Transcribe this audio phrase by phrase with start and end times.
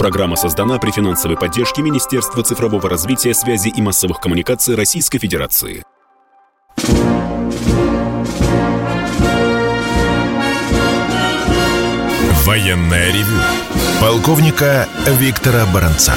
[0.00, 5.84] Программа создана при финансовой поддержке Министерства цифрового развития, связи и массовых коммуникаций Российской Федерации.
[12.46, 13.26] Военная ревю.
[14.00, 16.14] Полковника Виктора Баранца.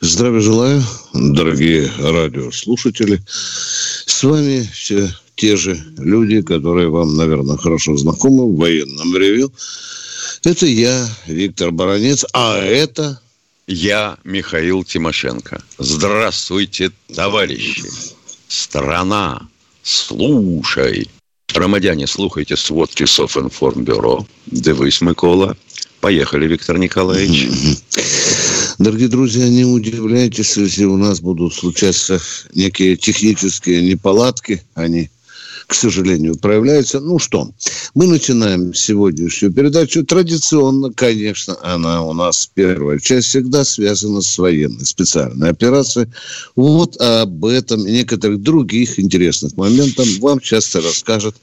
[0.00, 0.82] Здравия желаю,
[1.14, 3.20] дорогие радиослушатели.
[3.24, 9.52] С вами все те же люди, которые вам, наверное, хорошо знакомы в военном ревю.
[10.44, 13.20] Это я, Виктор Баранец, а это...
[13.68, 15.62] Я Михаил Тимошенко.
[15.78, 17.84] Здравствуйте, товарищи.
[18.48, 19.48] Страна,
[19.84, 21.08] слушай.
[21.54, 24.26] Громадяне, слухайте сводки Софинформбюро.
[24.46, 25.56] Дивись, Микола.
[26.00, 27.78] Поехали, Виктор Николаевич.
[28.78, 32.20] Дорогие друзья, не удивляйтесь, если у нас будут случаться
[32.52, 34.60] некие технические неполадки.
[34.74, 35.08] Они
[35.72, 37.00] к сожалению, проявляется.
[37.00, 37.50] Ну что,
[37.94, 40.04] мы начинаем сегодняшнюю передачу.
[40.04, 46.08] Традиционно, конечно, она у нас первая часть всегда связана с военной специальной операцией.
[46.56, 51.36] Вот об этом и некоторых других интересных моментах вам часто расскажет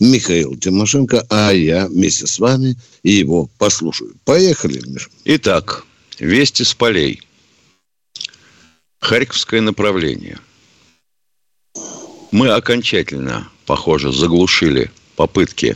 [0.00, 4.14] Михаил Тимошенко, а я вместе с вами его послушаю.
[4.24, 5.10] Поехали, Миша.
[5.26, 5.84] Итак,
[6.18, 7.20] вести с полей.
[9.00, 10.38] Харьковское направление.
[12.30, 15.74] Мы окончательно похоже, заглушили попытки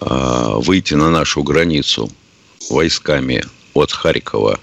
[0.00, 2.10] э, выйти на нашу границу
[2.70, 4.60] войсками от Харькова,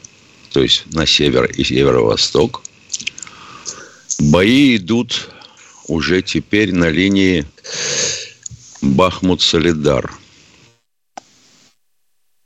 [0.52, 2.64] то есть на север и северо-восток.
[4.20, 5.30] Бои идут
[5.88, 7.46] уже теперь на линии
[8.82, 10.12] Бахмут-Солидар.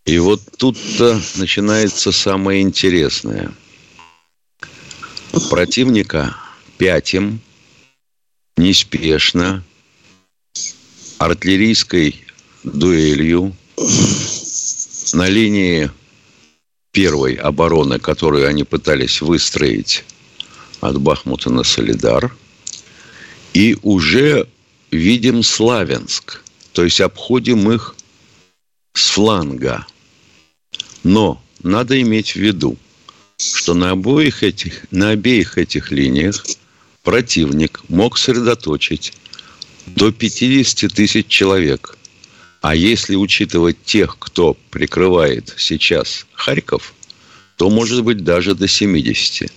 [0.05, 3.53] И вот тут-то начинается самое интересное.
[5.49, 6.35] Противника
[6.77, 7.39] пятим,
[8.57, 9.63] неспешно,
[11.25, 12.23] артиллерийской
[12.63, 13.55] дуэлью
[15.13, 15.89] на линии
[16.91, 20.03] первой обороны, которую они пытались выстроить
[20.81, 22.35] от Бахмута на Солидар.
[23.53, 24.47] И уже
[24.91, 27.95] видим Славянск, то есть обходим их
[28.93, 29.85] с фланга.
[31.03, 32.77] Но надо иметь в виду,
[33.37, 36.43] что на, обоих этих, на обеих этих линиях
[37.03, 39.13] противник мог сосредоточить
[39.87, 41.97] до 50 тысяч человек.
[42.61, 46.93] А если учитывать тех, кто прикрывает сейчас Харьков,
[47.57, 49.51] то может быть даже до 70.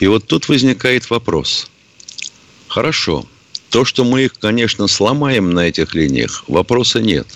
[0.00, 1.70] И вот тут возникает вопрос.
[2.66, 3.26] Хорошо,
[3.70, 7.26] то, что мы их, конечно, сломаем на этих линиях, вопроса нет.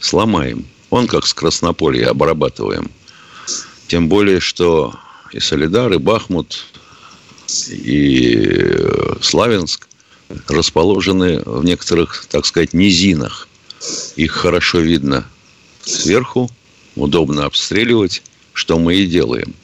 [0.00, 0.66] Сломаем.
[0.90, 2.90] Он как с Краснополья обрабатываем.
[3.88, 4.94] Тем более, что
[5.32, 6.66] и Солидар, и Бахмут,
[7.68, 8.78] и
[9.20, 9.88] Славянск
[10.48, 13.48] расположены в некоторых, так сказать, низинах.
[14.16, 15.26] Их хорошо видно
[15.82, 16.50] сверху,
[16.94, 18.22] удобно обстреливать,
[18.52, 19.54] что мы и делаем.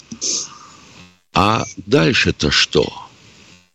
[1.35, 2.91] А дальше-то что?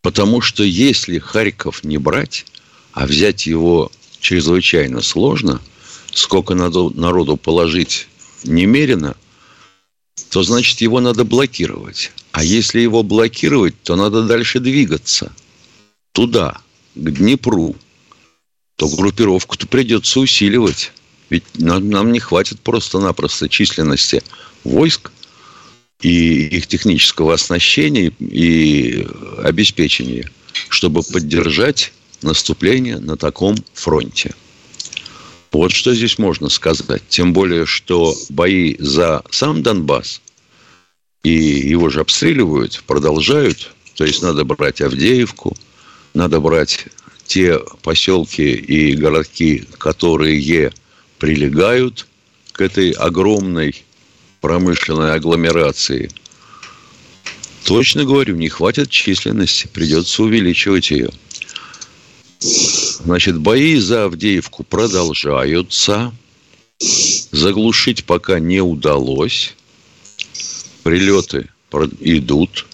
[0.02, 2.46] Потому что если Харьков не брать,
[2.92, 5.62] а взять его чрезвычайно сложно,
[6.12, 8.08] сколько надо народу положить
[8.44, 9.16] немерено,
[10.30, 12.12] то значит его надо блокировать.
[12.32, 15.32] А если его блокировать, то надо дальше двигаться
[16.14, 16.62] туда,
[16.96, 17.76] к Днепру,
[18.76, 20.92] то группировку-то придется усиливать.
[21.30, 24.22] Ведь нам, нам не хватит просто-напросто численности
[24.64, 25.12] войск
[26.02, 29.08] и их технического оснащения и
[29.44, 30.30] обеспечения,
[30.70, 34.34] чтобы поддержать наступление на таком фронте.
[35.52, 37.04] Вот что здесь можно сказать.
[37.10, 40.22] Тем более, что бои за сам Донбасс
[41.24, 43.72] и его же обстреливают, продолжают.
[43.96, 45.56] То есть надо брать Авдеевку–
[46.14, 46.86] надо брать
[47.26, 50.72] те поселки и городки, которые
[51.18, 52.08] прилегают
[52.52, 53.84] к этой огромной
[54.42, 56.12] промышленной агломерации.
[57.64, 61.10] Точно говорю, не хватит численности, придется увеличивать ее.
[62.40, 66.14] Значит, бои за Авдеевку продолжаются.
[67.32, 69.56] Заглушить пока не удалось.
[70.84, 71.50] Прилеты
[72.02, 72.66] идут.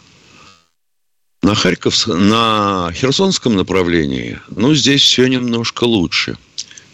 [1.50, 6.38] На, Харьков, на Херсонском направлении, ну, здесь все немножко лучше.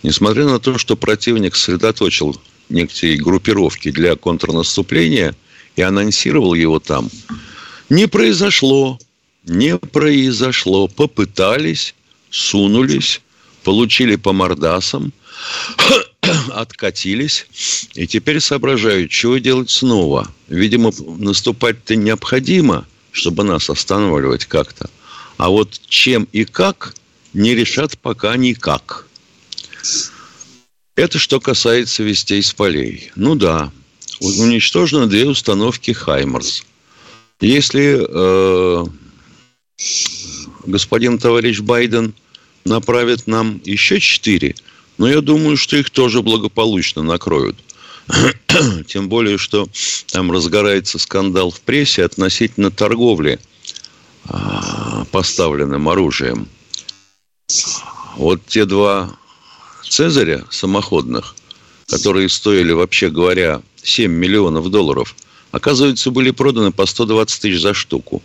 [0.02, 5.36] Несмотря на то, что противник сосредоточил некоторые группировки для контрнаступления
[5.76, 7.10] и анонсировал его там,
[7.90, 8.98] не произошло.
[9.44, 10.88] Не произошло.
[10.88, 11.94] Попытались,
[12.30, 13.20] сунулись,
[13.66, 15.12] получили по мордасам,
[16.54, 17.46] откатились
[17.94, 20.32] и теперь соображают, чего делать снова.
[20.48, 24.90] Видимо, наступать-то необходимо– чтобы нас останавливать как-то.
[25.38, 26.94] А вот чем и как
[27.34, 29.08] не решат пока никак.
[30.96, 33.12] Это что касается вестей с полей.
[33.16, 33.72] Ну да,
[34.20, 36.66] уничтожены две установки «Хаймарс».
[37.42, 38.86] Если э,
[40.66, 42.14] господин товарищ Байден
[42.66, 44.56] направит нам еще четыре,
[44.98, 47.58] но я думаю, что их тоже благополучно накроют.
[48.88, 49.68] Тем более, что
[50.08, 53.40] там разгорается скандал в прессе относительно торговли
[54.26, 56.48] а, поставленным оружием.
[58.16, 59.16] Вот те два
[59.84, 61.36] Цезаря самоходных,
[61.88, 65.16] которые стоили, вообще говоря, 7 миллионов долларов,
[65.52, 68.24] оказывается, были проданы по 120 тысяч за штуку.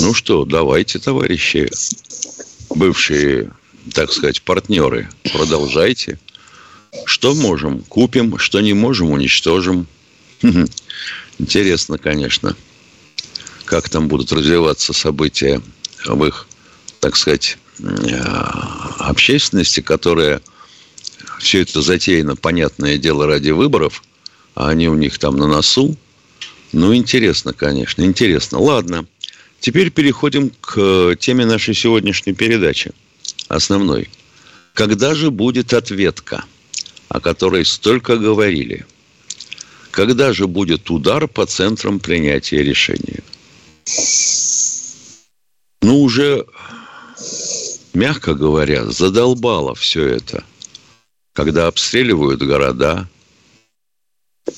[0.00, 1.70] Ну что, давайте, товарищи,
[2.70, 3.50] бывшие,
[3.94, 6.18] так сказать, партнеры, продолжайте.
[7.04, 9.86] Что можем, купим, что не можем, уничтожим.
[11.38, 12.56] Интересно, конечно,
[13.64, 15.62] как там будут развиваться события
[16.04, 16.46] в их,
[16.98, 18.16] так сказать, э,
[18.98, 20.40] общественности, которая
[21.38, 24.02] все это затеяно, понятное дело, ради выборов,
[24.54, 25.96] а они у них там на носу.
[26.72, 28.58] Ну, интересно, конечно, интересно.
[28.58, 29.06] Ладно,
[29.60, 32.92] теперь переходим к теме нашей сегодняшней передачи,
[33.48, 34.10] основной.
[34.74, 36.44] Когда же будет ответка–
[37.10, 38.86] о которой столько говорили.
[39.90, 43.22] Когда же будет удар по центрам принятия решения?
[45.82, 46.46] Ну, уже,
[47.92, 50.44] мягко говоря, задолбало все это.
[51.32, 53.08] Когда обстреливают города,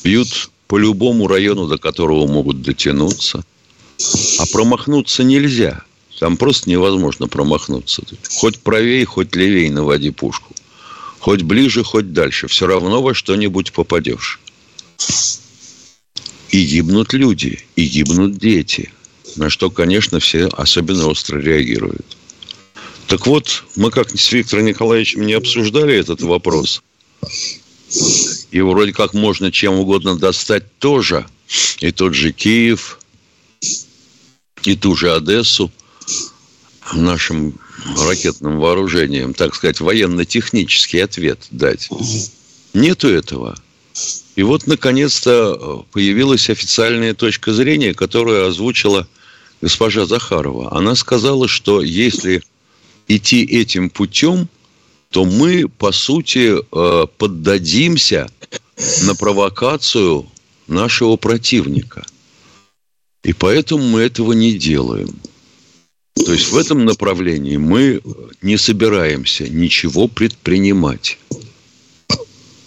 [0.04, 3.44] бьют по любому району, до которого могут дотянуться.
[4.38, 5.84] А промахнуться нельзя.
[6.20, 8.02] Там просто невозможно промахнуться.
[8.36, 10.52] Хоть правее, хоть левее наводи пушку.
[11.22, 12.48] Хоть ближе, хоть дальше.
[12.48, 14.40] Все равно во что-нибудь попадешь.
[16.50, 18.92] И гибнут люди, и гибнут дети.
[19.36, 22.16] На что, конечно, все особенно остро реагируют.
[23.06, 26.82] Так вот, мы как с Виктором Николаевичем не обсуждали этот вопрос.
[28.50, 31.24] И вроде как можно чем угодно достать тоже.
[31.78, 32.98] И тот же Киев,
[34.64, 35.70] и ту же Одессу
[36.92, 37.60] нашим
[38.06, 41.88] ракетным вооружением, так сказать, военно-технический ответ дать.
[42.74, 43.56] Нету этого.
[44.36, 49.06] И вот, наконец-то, появилась официальная точка зрения, которую озвучила
[49.60, 50.76] госпожа Захарова.
[50.76, 52.42] Она сказала, что если
[53.08, 54.48] идти этим путем,
[55.10, 58.30] то мы, по сути, э, поддадимся
[59.02, 60.26] на провокацию
[60.66, 62.04] нашего противника.
[63.22, 65.14] И поэтому мы этого не делаем.
[66.14, 68.00] То есть в этом направлении мы
[68.42, 71.18] не собираемся ничего предпринимать.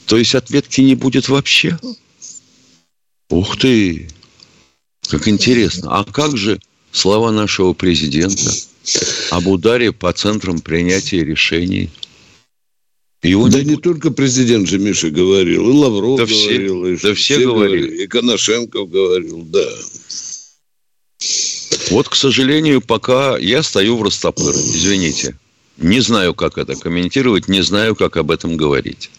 [0.08, 1.78] То есть ответки не будет вообще.
[3.30, 4.08] Ух ты!
[5.08, 6.00] Как интересно.
[6.00, 6.60] А как же
[6.92, 8.52] слова нашего президента
[9.32, 11.90] об ударе по центрам принятия решений?
[13.22, 16.98] Его да не, не только президент же, Миша, говорил, и Лавров да говорил, все, и
[16.98, 19.68] да все, говорили, и Коношенков говорил, да.
[21.90, 24.58] Вот, к сожалению, пока я стою в растопыре.
[24.58, 25.38] Извините.
[25.78, 29.10] Не знаю, как это комментировать, не знаю, как об этом говорить.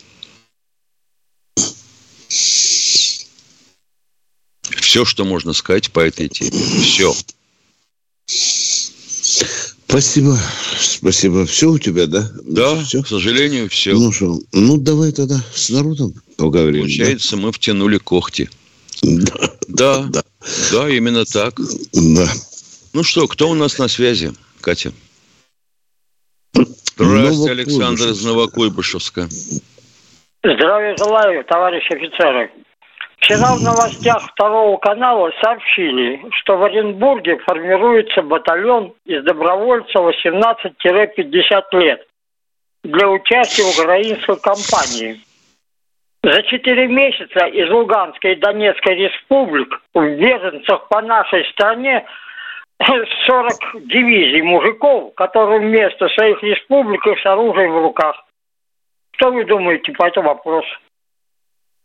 [4.61, 6.51] Все, что можно сказать по этой теме.
[6.83, 7.15] Все.
[9.87, 10.39] Спасибо.
[10.81, 11.47] Спасибо.
[11.47, 12.31] Все у тебя, да?
[12.45, 13.03] Да, все?
[13.03, 13.93] к сожалению, все.
[13.93, 16.83] Ну что, ну давай тогда с народом поговорим.
[16.83, 17.43] Получается, да?
[17.43, 18.49] мы втянули когти.
[19.03, 19.51] Да.
[19.69, 20.25] Да, да.
[20.73, 21.61] Да, именно так.
[21.93, 22.33] Да.
[22.97, 24.31] Ну что, кто у нас на связи,
[24.62, 24.88] Катя?
[26.55, 29.26] Здравствуйте, Александр из Новокуйбышевска.
[30.43, 32.50] Здравия желаю, товарищи офицеры.
[33.19, 42.00] Вчера в новостях второго канала сообщили, что в Оренбурге формируется батальон из добровольцев 18-50 лет
[42.83, 45.21] для участия в украинской кампании.
[46.23, 52.07] За четыре месяца из Луганской и Донецкой республик в беженцах по нашей стране
[52.78, 58.16] 40 дивизий мужиков, которые вместо своих республик с оружием в руках.
[59.12, 60.68] Что вы думаете по этому вопросу?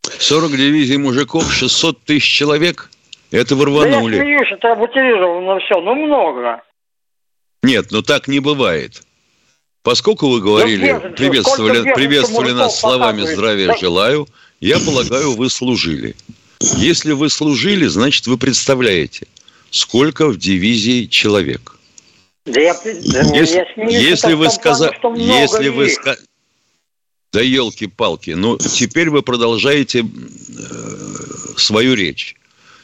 [0.03, 2.89] 40 дивизий мужиков, 600 тысяч человек?
[3.31, 4.17] Это вы рванули.
[4.17, 6.61] Да я смеюсь, это абутилировано все, но много.
[7.63, 9.03] Нет, но так не бывает.
[9.83, 13.77] Поскольку вы говорили, беженцев, приветствовали, приветствовали нас словами «здравия да.
[13.77, 14.27] желаю»,
[14.59, 16.15] я полагаю, вы служили.
[16.59, 19.27] Если вы служили, значит, вы представляете–
[19.71, 21.77] сколько в дивизии человек.
[22.45, 26.15] Да я, да, если, я смеюсь, если вы сказали, если вы ска...
[27.31, 32.35] да елки-палки, ну теперь вы продолжаете э, свою речь.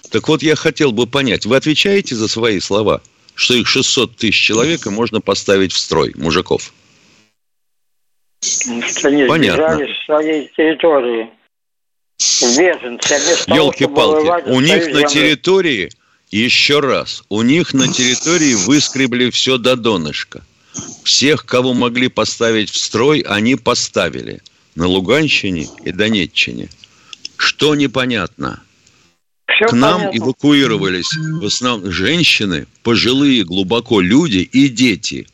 [0.10, 3.02] Так вот, я хотел бы понять, вы отвечаете за свои слова,
[3.36, 6.72] что их 600 тысяч человек и можно поставить в строй, мужиков?
[8.42, 9.88] Что они Понятно.
[10.06, 11.30] своей территории.
[13.48, 15.08] а Елки-палки, за у них на землю.
[15.10, 15.90] территории,
[16.32, 20.44] еще раз, у них на территории выскребли все до донышка.
[21.04, 24.42] Всех, кого могли поставить в строй, они поставили.
[24.76, 26.70] На Луганщине и Донеччине.
[27.38, 28.62] Что непонятно?
[29.48, 30.18] Всё К нам понятно.
[30.18, 31.10] эвакуировались
[31.42, 35.28] в основном женщины, пожилые глубоко люди и дети.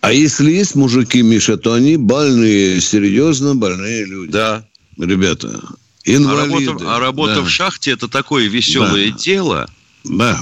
[0.00, 4.32] А если есть мужики, Миша, то они больные, серьезно больные люди.
[4.32, 4.66] Да.
[4.98, 5.62] Ребята,
[6.06, 6.66] А инвалиды.
[6.72, 9.18] работа, а работа да, в шахте это такое веселое Да.
[9.18, 9.70] дело.
[10.04, 10.40] Да.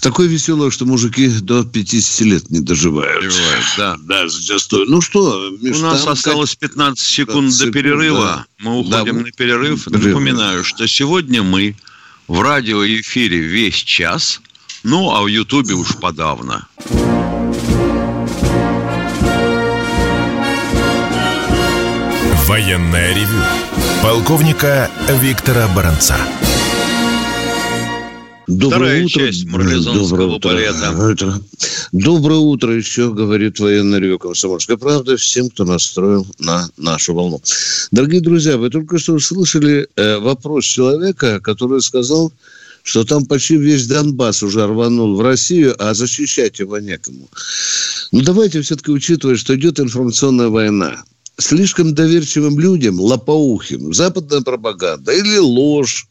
[0.00, 3.22] Такое веселое, что мужики до 50 лет не доживают.
[3.22, 3.96] Доживают, да.
[4.00, 4.86] Да, зачастую.
[4.88, 8.24] Ну что, Миш, У нас осталось 15 секунд до секунд, перерыва.
[8.24, 8.46] да.
[8.64, 9.24] Мы уходим Да.
[9.24, 9.84] на перерыв.
[9.84, 10.06] Перерыв.
[10.06, 11.76] Напоминаю, что сегодня мы
[12.28, 14.40] в радиоэфире весь час,
[14.84, 16.66] ну а в Ютубе уж подавно.
[22.50, 23.44] Военное ревю
[24.02, 24.90] полковника
[25.22, 26.16] Виктора Баранца.
[28.48, 29.20] Доброе Вторая утро.
[29.20, 30.48] часть марлезонского Доброе утро.
[30.48, 30.90] балета.
[30.90, 31.40] Доброе утро.
[31.92, 37.40] Доброе утро еще, говорит военный ревю «Комсомольская правда» всем, кто настроил на нашу волну.
[37.92, 42.32] Дорогие друзья, вы только что услышали э, вопрос человека, который сказал,
[42.82, 47.28] что там почти весь Донбасс уже рванул в Россию, а защищать его некому.
[48.10, 51.04] Ну, давайте все-таки учитывать, что идет информационная война.
[51.38, 56.06] Слишком доверчивым людям, лопоухим, западная пропаганда или ложь,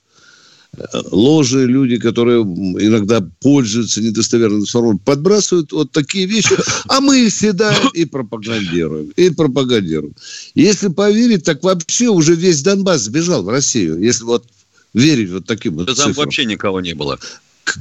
[1.12, 6.56] ложные люди, которые иногда пользуются недостоверной информацией, подбрасывают вот такие вещи,
[6.88, 9.12] а мы их седаем и пропагандируем.
[9.16, 10.16] И пропагандируем.
[10.56, 14.46] Если поверить, так вообще уже весь Донбасс сбежал в Россию, если вот
[14.94, 16.26] верить вот таким вот Да там цифрам.
[16.26, 17.20] вообще никого не было.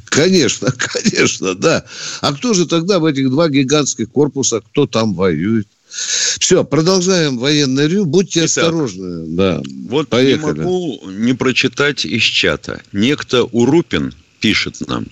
[0.07, 1.85] Конечно, конечно, да.
[2.21, 5.68] А кто же тогда в этих два гигантских корпуса, кто там воюет?
[5.88, 8.04] Все, продолжаем военный рю.
[8.04, 8.45] Будьте Итак.
[8.47, 9.26] осторожны.
[9.37, 9.62] Да.
[9.88, 10.52] Вот Поехали.
[10.52, 12.83] не могу не прочитать из чата.
[12.92, 15.07] Некто Урупин пишет нам.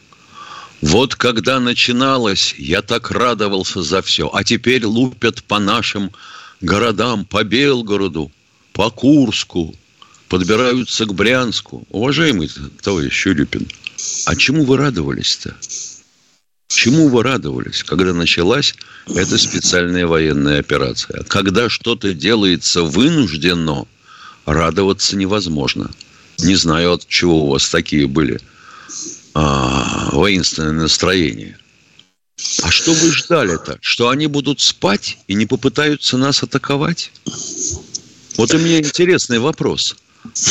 [0.83, 4.31] Вот когда начиналось, я так радовался за все.
[4.33, 6.13] А теперь лупят по нашим
[6.61, 8.31] городам, по Белгороду,
[8.73, 9.75] по Курску,
[10.29, 11.87] подбираются к Брянску.
[11.91, 12.51] Уважаемый
[12.83, 13.67] товарищ Урюпин,
[14.27, 15.57] а чему вы радовались-то?
[16.69, 18.75] Чему вы радовались, когда началась
[19.07, 21.23] эта специальная военная операция?
[21.25, 23.87] Когда что-то делается вынужденно,
[24.45, 25.91] радоваться невозможно.
[26.39, 28.41] Не знаю, от чего у вас такие были
[29.35, 31.59] а, воинственные настроения.
[32.63, 33.79] А что вы ждали-то?
[33.81, 37.11] Что они будут спать и не попытаются нас атаковать?
[38.37, 39.97] Вот у меня интересный вопрос.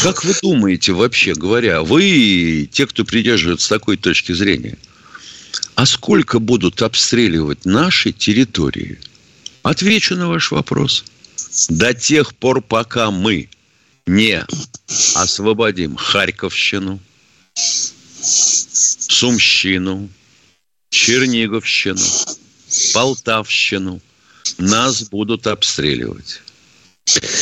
[0.02, 4.78] Как вы думаете, вообще говоря, вы, те, кто придерживается такой точки зрения,
[5.76, 9.00] а сколько будут обстреливать наши территории?
[9.64, 11.04] Отвечу на ваш вопрос.
[11.70, 13.50] До тех пор, пока мы
[14.06, 14.46] не
[15.16, 17.00] освободим Харьковщину,
[18.22, 20.10] Сумщину,
[20.90, 22.02] Черниговщину,
[22.94, 24.02] Полтавщину,
[24.58, 26.42] нас будут обстреливать.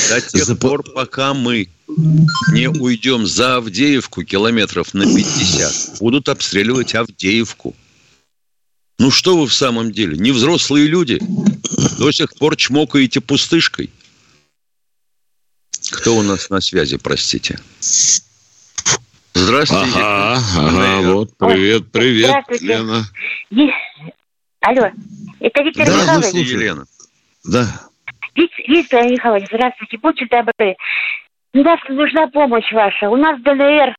[0.09, 1.69] До тех Запо- пор, пока мы
[2.51, 7.75] не уйдем за Авдеевку километров на 50, будут обстреливать Авдеевку.
[8.99, 10.17] Ну что вы в самом деле?
[10.17, 11.19] Не взрослые люди.
[11.99, 13.89] До сих пор чмокаете пустышкой.
[15.91, 17.59] Кто у нас на связи, простите?
[19.33, 19.91] Здравствуйте.
[19.95, 22.65] Ага, ага, вот, привет, привет, Здравствуйте.
[22.67, 23.05] Лена.
[23.49, 23.73] Е-
[24.61, 24.89] Алло,
[25.41, 26.47] это Виктор Да, Михайлович.
[26.47, 26.85] Елена.
[27.43, 27.81] Да.
[28.35, 30.75] Вик- Виктор Михайлович, здравствуйте, будьте добры.
[31.53, 33.09] Нас нужна помощь ваша.
[33.09, 33.95] У нас в ДНР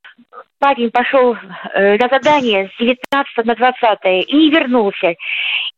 [0.59, 1.37] парень пошел
[1.75, 5.15] э, на задание с 19 на 20 и не вернулся.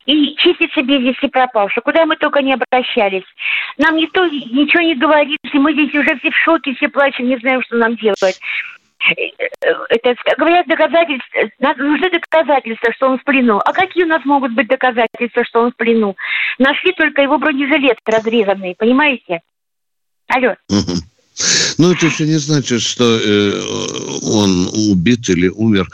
[0.06, 1.82] И чистится без вести пропавший.
[1.82, 3.24] Куда мы только не обращались.
[3.76, 7.36] Нам никто ничего не говорит, и мы здесь уже все в шоке, все плачем, не
[7.36, 8.40] знаем, что нам делать.
[9.10, 13.58] Э, Это, говорят, доказательства, нам нужны доказательства, что он в плену.
[13.58, 16.16] А какие у нас могут быть доказательства, что он в плену?
[16.58, 19.40] Нашли только его бронежилет разрезанный, понимаете?
[20.28, 20.54] Алло.
[20.70, 21.15] Мгм.
[21.78, 23.62] Ну, это еще не значит, что э,
[24.22, 25.88] он убит или умер.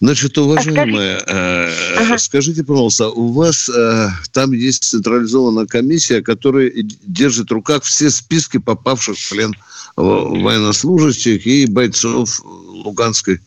[0.00, 2.18] Значит, уважаемая, э, Ага.
[2.18, 6.70] скажите, пожалуйста, у вас э, там есть централизованная комиссия, которая
[7.04, 9.54] держит в руках все списки попавших в плен
[9.96, 13.40] военнослужащих и бойцов Луганской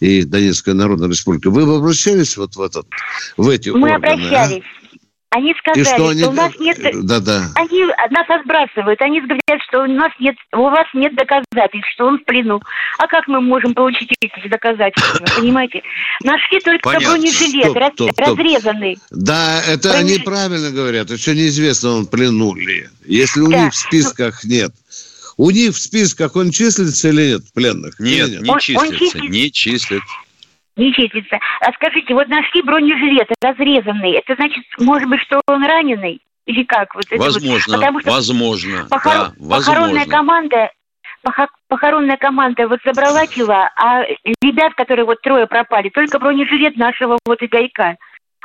[0.00, 1.46] и Донецкой Народной Республики.
[1.48, 2.86] Вы обращались вот в, этот,
[3.36, 4.06] в эти Мы органы?
[4.06, 4.14] а?
[4.14, 4.62] обращались.
[5.30, 6.22] Они сказали, что что, они...
[6.24, 6.78] у нас нет...
[7.04, 7.50] Да-да.
[7.56, 9.00] Они нас отбрасывают.
[9.02, 12.60] Они говорят, что у нас нет, у вас нет доказательств, что он в плену.
[12.98, 15.24] А как мы можем получить эти доказательства?
[15.36, 15.82] Понимаете?
[16.22, 17.08] Нашли только Понятно.
[17.10, 18.38] бронежилет Стоп, раз- стоп, стоп.
[18.38, 18.98] разрезанный.
[19.10, 20.14] Да, это Конечно.
[20.14, 21.10] они правильно говорят.
[21.10, 22.88] Еще неизвестно, он в плену ли.
[23.04, 24.72] Если у Да, них в списках нет.
[25.36, 27.98] У них в списках он числится или нет, пленных?
[28.00, 29.18] Нет, Или не Он- он числится, числится.
[29.18, 30.02] не числит.
[30.76, 31.38] Не числится.
[31.60, 34.12] А скажите, вот нашли бронежилет разрезанный.
[34.12, 36.20] Это значит, может быть, что он раненый?
[36.44, 36.94] Или как?
[36.94, 37.32] Вот это вот?
[37.32, 40.12] Возможно, Потому что возможно, похор- да, похоронная возможно.
[40.12, 40.70] команда
[41.26, 44.02] похо- похоронная команда вот забрала тела, а
[44.42, 47.96] ребят, которые вот трое пропали, только бронежилет нашего вот игорька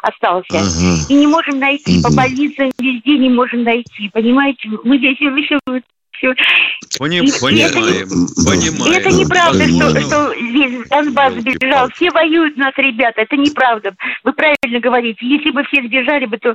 [0.01, 0.47] остался.
[0.57, 0.95] Ага.
[1.09, 2.15] И не можем найти, по Мгм.
[2.15, 4.69] больницам везде не можем найти, понимаете?
[4.83, 5.59] Мы здесь еще
[6.21, 6.33] все...
[6.99, 8.09] Поним- И- и это понимаем,
[8.45, 8.93] понимаем.
[8.93, 11.55] Это неправда, что, что весь Донбасс Ёлки-палки.
[11.57, 11.89] сбежал.
[11.95, 13.21] Все воюют нас, ребята.
[13.21, 13.95] Это неправда.
[14.23, 15.25] Вы правильно говорите.
[15.25, 16.53] Если бы все сбежали бы, то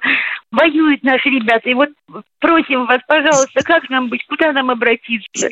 [0.53, 1.69] воюют наши ребята.
[1.69, 1.89] И вот
[2.39, 5.49] просим вас, пожалуйста, как нам быть, куда нам обратиться?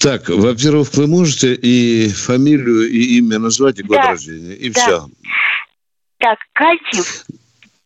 [0.00, 4.08] Так, во-первых, вы можете и фамилию, и имя назвать, и год Да.
[4.10, 4.80] рождения, и Да.
[4.80, 5.06] все.
[6.18, 7.24] Так, Кальчев,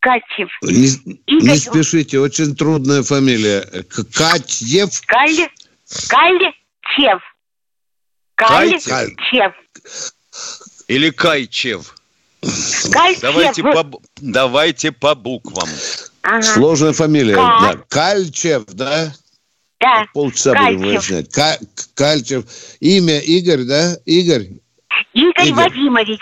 [0.05, 0.87] Кальчев, Не,
[1.27, 3.63] Игорь- не спешите, очень трудная фамилия.
[3.63, 5.01] К- Катьев.
[5.07, 5.49] Каль,
[6.11, 7.23] Кальчев,
[8.37, 9.53] Кальчев.
[10.89, 11.95] Или Кайчев.
[12.93, 13.21] Кальчев.
[13.23, 15.69] Давайте по, давайте по буквам.
[16.21, 16.43] Ага.
[16.43, 17.37] Сложная фамилия.
[17.37, 17.85] Ка- Да.
[17.89, 19.11] Кальчев, да?
[19.81, 21.09] Да, Полчаса будем Кальчев.
[21.09, 21.33] выяснять.
[21.33, 21.59] Ка-
[21.95, 22.45] Кальчев.
[22.81, 23.97] Имя Игорь, да?
[24.05, 24.49] Игорь?
[25.15, 25.53] Игорь Игорь.
[25.55, 26.21] Вадимович.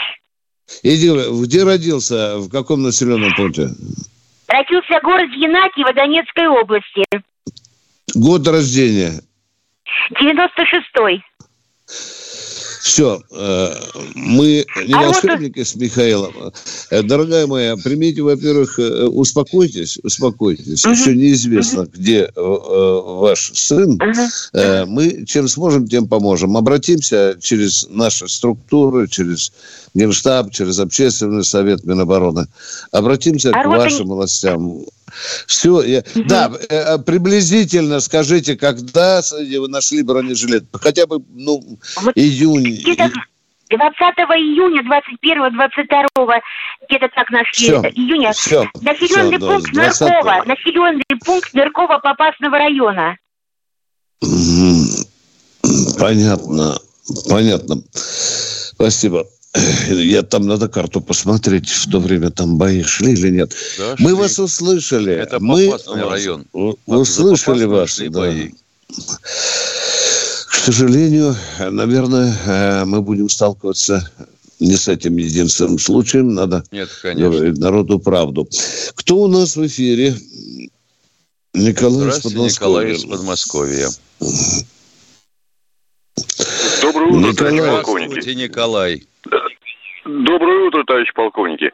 [0.83, 1.11] Иди,
[1.45, 2.39] где родился?
[2.39, 3.69] В каком населенном пункте?
[4.49, 7.05] Родился в городе Янакиево Донецкой области.
[8.15, 9.21] Год рождения.
[10.21, 11.23] 96-й.
[12.83, 13.23] Все,
[14.15, 16.35] мы не А вот- волшебники с Михаилом.
[16.91, 20.85] Э, Дорогая моя, примите, во-первых, э, успокойтесь, успокойтесь.
[20.85, 20.93] Мгм.
[20.95, 23.99] Еще неизвестно, где э, э, ваш сын.
[24.53, 26.57] Э, Мы чем сможем, тем поможем.
[26.57, 29.53] Обратимся через наши структуры, через
[29.95, 32.47] Генштаб, через Общественный совет Минобороны.
[32.91, 34.81] Обратимся А к вот вашим властям.
[35.47, 36.03] Все, я...
[36.15, 40.65] да, э, приблизительно скажите, когда э, вы нашли бронежилет?
[40.73, 42.81] Хотя бы, ну, Вот июнь.
[42.83, 43.11] Где-то
[43.71, 44.01] 20
[44.37, 46.41] июня, 21-22,
[46.89, 48.33] где-то так нашли, Всё, июня.
[48.33, 48.69] Все.
[48.81, 50.09] Населенный всё, пункт да, с 20-го.
[50.09, 53.17] Ныркова, населенный пункт Ныркова Попасного района.
[55.99, 56.79] Понятно.
[57.29, 57.77] Понятно.
[57.93, 59.27] Спасибо.
[59.89, 63.55] Я там надо карту посмотреть, в то время там бои шли или нет.
[63.79, 64.19] Да, Мы шли.
[64.19, 65.13] вас услышали.
[65.13, 66.47] Это Мы Попасный вас район.
[66.87, 67.99] Услышали вас.
[67.99, 68.11] да.
[68.11, 68.51] бои.
[70.49, 74.09] К сожалению, наверное, э, мы будем сталкиваться
[74.61, 76.33] не с этим единственным случаем.
[76.35, 77.31] Надо Нет, конечно.
[77.31, 78.49] говорить народу правду.
[78.95, 80.17] Кто у нас в эфире?
[81.53, 82.49] Николай из Подмосковья.
[82.49, 83.89] Николай из Подмосковья.
[86.81, 87.83] Доброе утро, Николай.
[87.83, 89.07] Здравствуйте, Николай.
[90.05, 91.73] Доброе утро, товарищ полковники.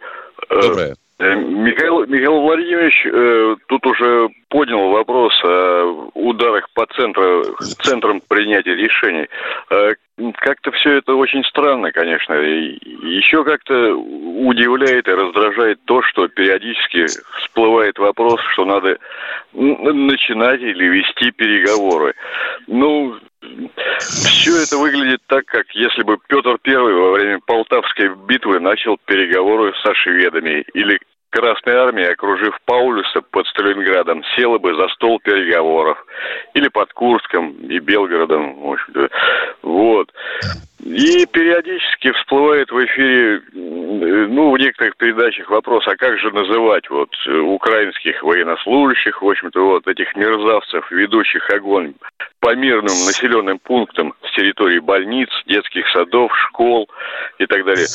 [0.51, 0.97] Э, Доброе.
[1.19, 7.45] э, Михаил, Михаил Владимирович э, тут уже поднял вопрос о ударах по центру,
[7.83, 9.29] центрам принятия решений.
[9.71, 9.93] Э,
[10.37, 12.35] Как-то все это очень странно, конечно.
[12.35, 17.07] И еще как-то удивляет и раздражает то, что периодически
[17.41, 18.99] всплывает вопрос, что надо
[19.53, 22.15] начинать или вести переговоры.
[22.67, 23.17] Ну,
[23.99, 29.73] все это выглядит так, как если бы Петр Первый во время Полтавской битвы начал переговоры
[29.83, 30.99] со шведами, или
[31.31, 35.99] Красная Армия, окружив Паулюса под Сталинградом, села бы за стол переговоров,
[36.55, 39.11] или под Курском и Белгородом, в общем-то.
[39.63, 40.13] Вот.
[40.85, 47.11] И периодически всплывает в эфире, ну, в некоторых передачах вопрос, а как же называть вот
[47.27, 51.95] э, украинских военнослужащих, в общем-то, вот этих мерзавцев, ведущих огонь
[52.39, 56.89] по мирным населенным пунктам с территории больниц, детских садов, школ
[57.41, 57.87] и так далее.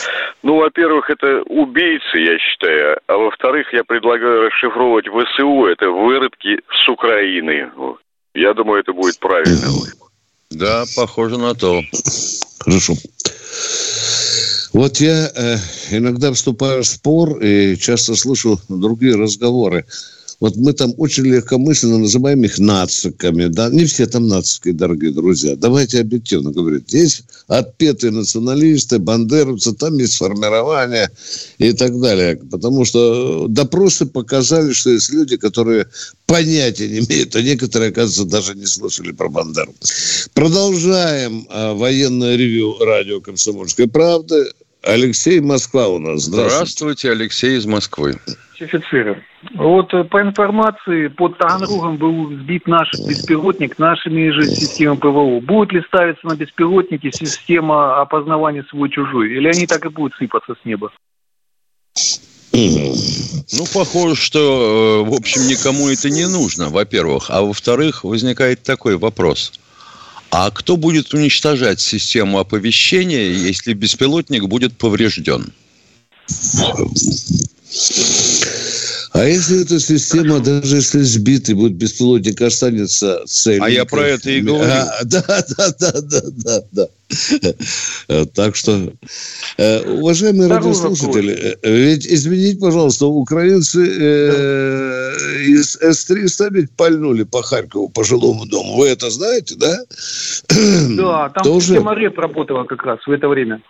[0.43, 6.89] Ну, во-первых, это убийцы, я считаю, а во-вторых, я предлагаю расшифровывать ВСУ, это выродки с
[6.89, 7.71] Украины.
[8.33, 9.69] Я думаю, это будет правильно.
[10.51, 11.81] Да, похоже на то.
[12.63, 12.95] Хорошо.
[14.71, 15.57] Вот я э,
[15.91, 19.85] иногда вступаю в спор и часто слышу другие разговоры.
[20.43, 23.45] Вот мы там очень легкомысленно называем их нациками.
[23.45, 23.69] Да?
[23.69, 25.55] Не все там нацики, дорогие друзья.
[25.55, 26.91] Давайте объективно говорить.
[26.91, 31.09] Есть отпетые националисты, бандеровцы, там есть формирование
[31.59, 32.35] и так далее.
[32.51, 35.87] Потому что допросы показали, что есть люди, которые
[36.25, 39.73] понятия не имеют, а некоторые, оказывается, даже не слышали про Бандеру.
[40.33, 44.51] Продолжаем а, военное ревю радио «Комсомольской правды».
[44.83, 46.23] Алексей Москва у нас.
[46.23, 46.55] Здравствуйте.
[46.55, 48.19] Здравствуйте, Алексей из Москвы.
[48.59, 49.23] офицеры.
[49.55, 55.39] Вот э, по информации, под Таганрогом был сбит наш беспилотник нашими же системами ПВО.
[55.39, 59.31] Будет ли ставиться на беспилотники система опознавания свой-чужой?
[59.33, 60.91] Или они так и будут сыпаться с неба?
[62.53, 67.25] Ну, похоже, что, э, в общем, никому это не нужно, во-первых.
[67.29, 69.53] А во-вторых, возникает такой вопрос.
[70.35, 75.53] А кто будет уничтожать систему оповещения, если беспилотник будет поврежден?
[79.13, 83.63] А если эта система, даже если сбитый будет беспилотник, останется целью?
[83.63, 84.71] А я про это и говорю.
[84.71, 86.87] А, да, да, да, да, да, да.
[88.07, 88.91] Э, так что,
[89.57, 91.57] э, уважаемые Второй радиослушатели.
[91.61, 98.77] Э, ведь, извините, пожалуйста, украинцы э, из С-300 ведь пальнули по Харькову, по жилому дому.
[98.77, 99.77] Вы это знаете, да?
[100.97, 101.67] Да, там Тоже...
[101.67, 103.61] система РЕП работала как раз в это время.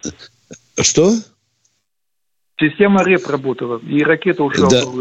[0.80, 1.14] Что?
[2.64, 4.86] Система РЕП работала, и ракета ушла да.
[4.86, 4.98] в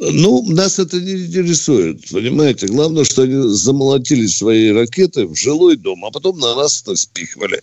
[0.00, 2.66] ну, нас это не интересует, понимаете.
[2.68, 7.62] Главное, что они замолотили свои ракеты в жилой дом, а потом на нас это спихивали.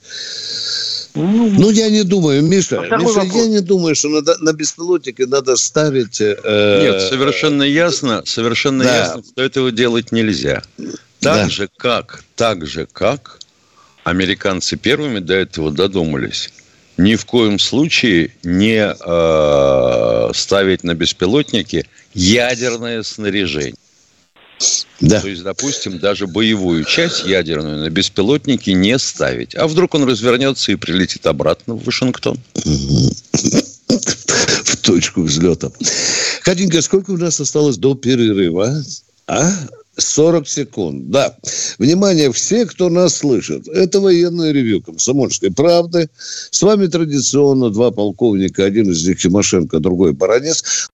[1.15, 5.25] Ну, ну, я не думаю, Миша, а Миша я не думаю, что надо, на беспилотнике
[5.25, 6.21] надо ставить...
[6.21, 8.97] Э, Нет, совершенно ясно, совершенно да.
[8.97, 10.61] ясно, что этого делать нельзя.
[11.21, 11.49] Так да.
[11.49, 13.39] же, как, так же, как
[14.03, 16.51] американцы первыми до этого додумались
[16.97, 23.75] ни в коем случае не э, ставить на беспилотники ядерное снаряжение.
[24.99, 25.21] Да.
[25.21, 29.55] То есть, допустим, даже боевую часть ядерную на беспилотники не ставить.
[29.55, 32.39] А вдруг он развернется и прилетит обратно в Вашингтон?
[33.85, 35.71] В точку взлета.
[36.41, 38.83] Катенька, сколько у нас осталось до перерыва?
[39.27, 39.51] А?
[39.97, 41.09] 40 секунд.
[41.09, 41.35] Да.
[41.77, 43.67] Внимание, все, кто нас слышит.
[43.67, 46.09] Это военное ревю комсомольской правды.
[46.17, 48.63] С вами традиционно два полковника.
[48.65, 50.89] Один из них Тимошенко, другой Баранец.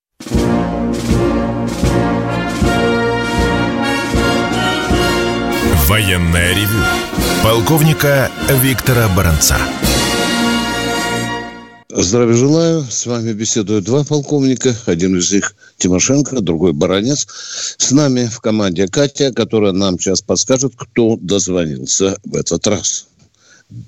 [5.86, 6.82] Военное ревю
[7.42, 8.30] полковника
[8.62, 9.58] Виктора Баранца.
[11.96, 12.80] Здравия желаю.
[12.80, 14.70] С вами беседуют два полковника.
[14.86, 17.24] Один из них Тимошенко, другой Баранец.
[17.78, 23.08] С нами в команде Катя, которая нам сейчас подскажет, кто дозвонился в этот раз.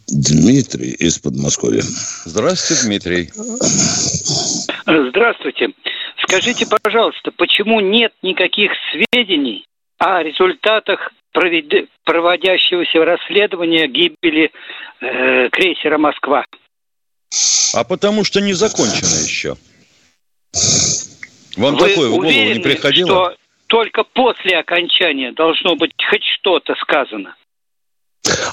[0.07, 1.83] Дмитрий из Подмосковья.
[2.25, 3.31] Здравствуйте, Дмитрий.
[4.87, 5.71] Здравствуйте.
[6.23, 9.67] Скажите, пожалуйста, почему нет никаких сведений
[9.99, 14.53] о результатах проводящегося расследования гибели
[15.01, 16.45] э, крейсера «Москва»?
[17.75, 19.57] А потому что не закончено еще.
[21.57, 23.09] Вам Вы такое в голову уверены, не приходило?
[23.09, 23.37] что
[23.67, 27.35] только после окончания должно быть хоть что-то сказано?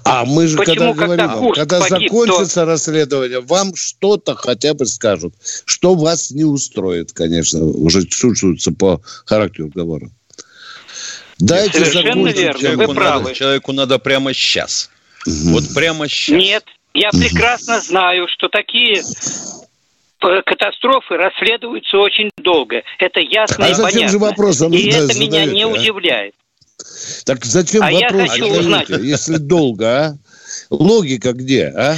[0.03, 2.65] А мы же Почему, когда говорим, когда, когда погиб, закончится то...
[2.65, 5.33] расследование, вам что-то хотя бы скажут,
[5.65, 10.09] что вас не устроит, конечно, уже чувствуется по характеру разговора.
[11.39, 13.23] Дайте Совершенно верно, человеку вы правы.
[13.23, 14.89] Надо, человеку надо прямо сейчас.
[15.25, 15.53] Угу.
[15.53, 16.37] Вот прямо сейчас.
[16.37, 22.83] Нет, я прекрасно знаю, что такие э, катастрофы расследуются очень долго.
[22.99, 24.09] Это ясно а и понятно.
[24.09, 25.67] Же вопрос и это задаете, меня не а?
[25.67, 26.35] удивляет.
[27.25, 28.89] Так зачем а вопрос я хочу узнать.
[28.89, 30.17] если долго, а?
[30.69, 31.97] Логика где, а?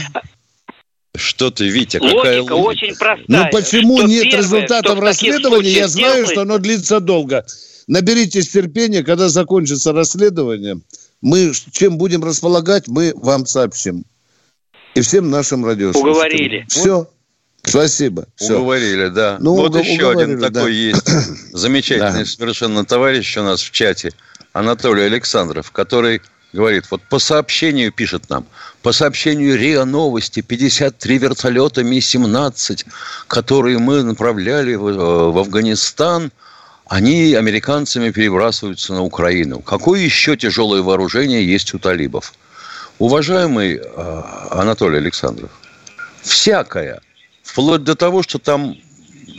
[1.15, 2.53] Что ты, Витя, логика какая логика?
[2.53, 3.25] очень простая.
[3.27, 5.71] Ну почему нет первое, результатов расследования?
[5.71, 6.31] Я знаю, делает...
[6.31, 7.45] что оно длится долго.
[7.87, 10.79] Наберитесь терпения, когда закончится расследование.
[11.21, 14.05] Мы чем будем располагать, мы вам сообщим
[14.95, 16.11] и всем нашим радиослушателям.
[16.11, 16.65] Уговорили.
[16.67, 17.07] Все.
[17.63, 18.25] Спасибо.
[18.35, 18.57] Все.
[18.57, 19.37] Уговорили, да.
[19.39, 20.69] Ну, вот еще один такой да.
[20.69, 21.07] есть
[21.53, 22.25] замечательный да.
[22.25, 24.13] совершенно товарищ у нас в чате,
[24.53, 26.21] Анатолий Александров, который
[26.53, 28.45] говорит, вот по сообщению пишет нам,
[28.81, 32.85] по сообщению РИА Новости, 53 вертолета Ми-17,
[33.27, 36.31] которые мы направляли в, э, в Афганистан,
[36.85, 39.59] они американцами перебрасываются на Украину.
[39.59, 42.33] Какое еще тяжелое вооружение есть у талибов?
[42.97, 45.49] Уважаемый э, Анатолий Александров,
[46.21, 47.01] всякое,
[47.43, 48.77] вплоть до того, что там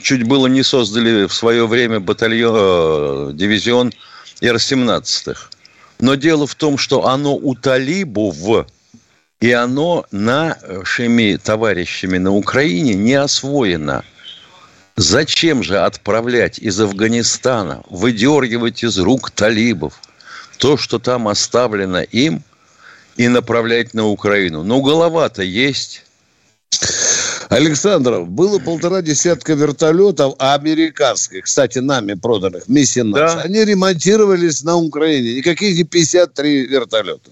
[0.03, 3.95] чуть было не создали в свое время батальон, э, дивизион
[4.43, 5.37] Р-17.
[6.01, 8.67] Но дело в том, что оно у талибов,
[9.41, 14.05] и оно нашими товарищами на Украине не освоено.
[14.97, 19.95] Зачем же отправлять из Афганистана, выдергивать из рук талибов
[20.59, 22.43] то, что там оставлено им–
[23.17, 24.63] и направлять на Украину.
[24.63, 26.03] Но голова-то есть.
[27.49, 33.13] Александров, было полтора десятка вертолетов американских, кстати, нами проданных, Ми-17.
[33.13, 33.41] Да.
[33.43, 35.37] Они ремонтировались на Украине.
[35.37, 37.31] Никаких не 53 вертолета.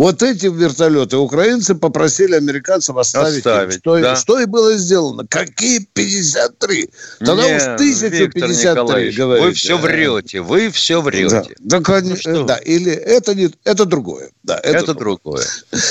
[0.00, 3.36] Вот эти вертолеты украинцы попросили американцев оставить.
[3.36, 4.16] оставить что, да.
[4.16, 5.26] что и было сделано.
[5.28, 6.88] Какие 53?
[7.18, 9.44] Тогда Нет, уж 1053 говорите.
[9.44, 11.54] Вы все врете, вы все врете.
[11.58, 12.56] Да, да, конечно, ну, да.
[12.56, 14.30] или это, не, это другое.
[14.42, 15.44] Да, это, это другое.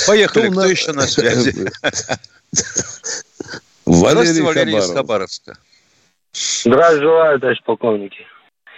[0.07, 1.53] Поехали, кто, кто еще на связи?
[3.85, 5.55] Валерий Валерий из Хабаровска.
[6.33, 8.25] Здравия желаю, товарищ полковники.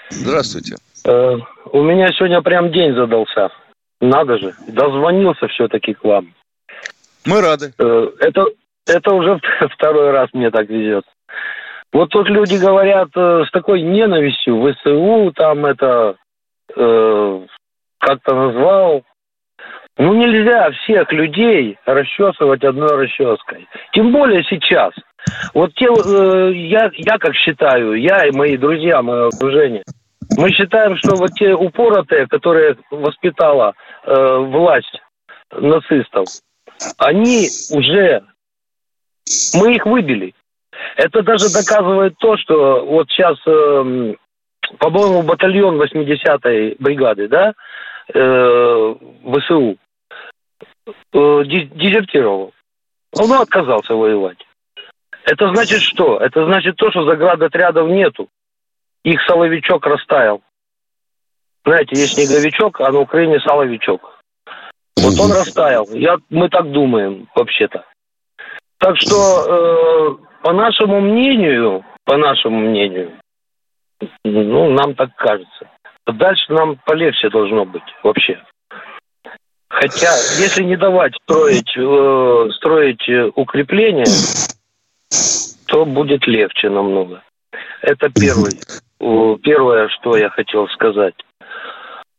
[0.09, 0.75] Здравствуйте.
[1.05, 1.37] Э,
[1.71, 3.49] у меня сегодня прям день задался.
[4.01, 6.33] Надо же, дозвонился все-таки к вам.
[7.25, 7.71] Мы рады.
[7.77, 8.45] Э, это,
[8.87, 9.39] это уже
[9.75, 11.05] второй раз мне так везет.
[11.93, 16.15] Вот тут люди говорят э, с такой ненавистью, ВСУ там это
[16.75, 17.41] э,
[17.99, 19.03] как-то назвал.
[19.97, 23.67] Ну нельзя всех людей расчесывать одной расческой.
[23.93, 24.93] Тем более сейчас.
[25.53, 29.83] Вот те, э, я, я как считаю, я и мои друзья, мое окружение,
[30.37, 35.01] мы считаем, что вот те упоротые, которые воспитала э, власть
[35.51, 36.27] нацистов,
[36.97, 38.23] они уже,
[39.55, 40.33] мы их выбили.
[40.95, 44.15] Это даже доказывает то, что вот сейчас, э,
[44.77, 47.53] по-моему, батальон 80-й бригады, да,
[48.13, 48.95] э,
[49.33, 49.77] ВСУ,
[51.13, 52.53] дезертировал.
[53.13, 54.37] Он отказался воевать.
[55.25, 56.17] Это значит что?
[56.17, 58.29] Это значит то, что заградотрядов нету.
[59.03, 60.41] Их соловичок растаял.
[61.65, 64.19] Знаете, есть снеговичок, а на Украине соловичок.
[64.97, 65.87] Вот он растаял.
[65.91, 67.85] Я, мы так думаем, вообще-то.
[68.79, 73.11] Так что, э, по нашему мнению, по нашему мнению,
[74.23, 75.69] ну, нам так кажется.
[76.07, 78.41] Дальше нам полегче должно быть вообще.
[79.69, 84.05] Хотя, если не давать строить, э, строить укрепления,
[85.67, 87.23] то будет легче намного.
[87.81, 88.51] Это первый,
[89.39, 91.15] первое, что я хотел сказать.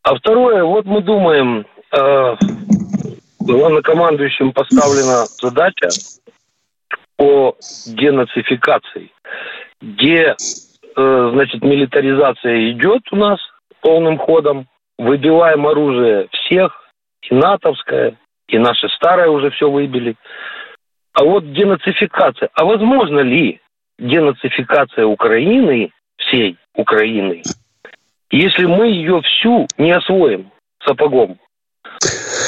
[0.03, 2.35] А второе, вот мы думаем, э,
[3.39, 5.87] главнокомандующим поставлена задача
[7.15, 7.55] по
[7.87, 9.11] денацификации,
[9.81, 10.35] где,
[10.95, 13.39] э, значит, милитаризация идет у нас
[13.79, 16.83] полным ходом, выбиваем оружие всех,
[17.29, 18.17] и натовское,
[18.49, 20.15] и наше старое уже все выбили.
[21.13, 22.49] А вот денацификация.
[22.53, 23.61] А возможно ли
[23.97, 27.41] денацификация Украины, всей Украины,
[28.33, 30.51] если мы ее всю не освоим
[30.83, 31.37] сапогом?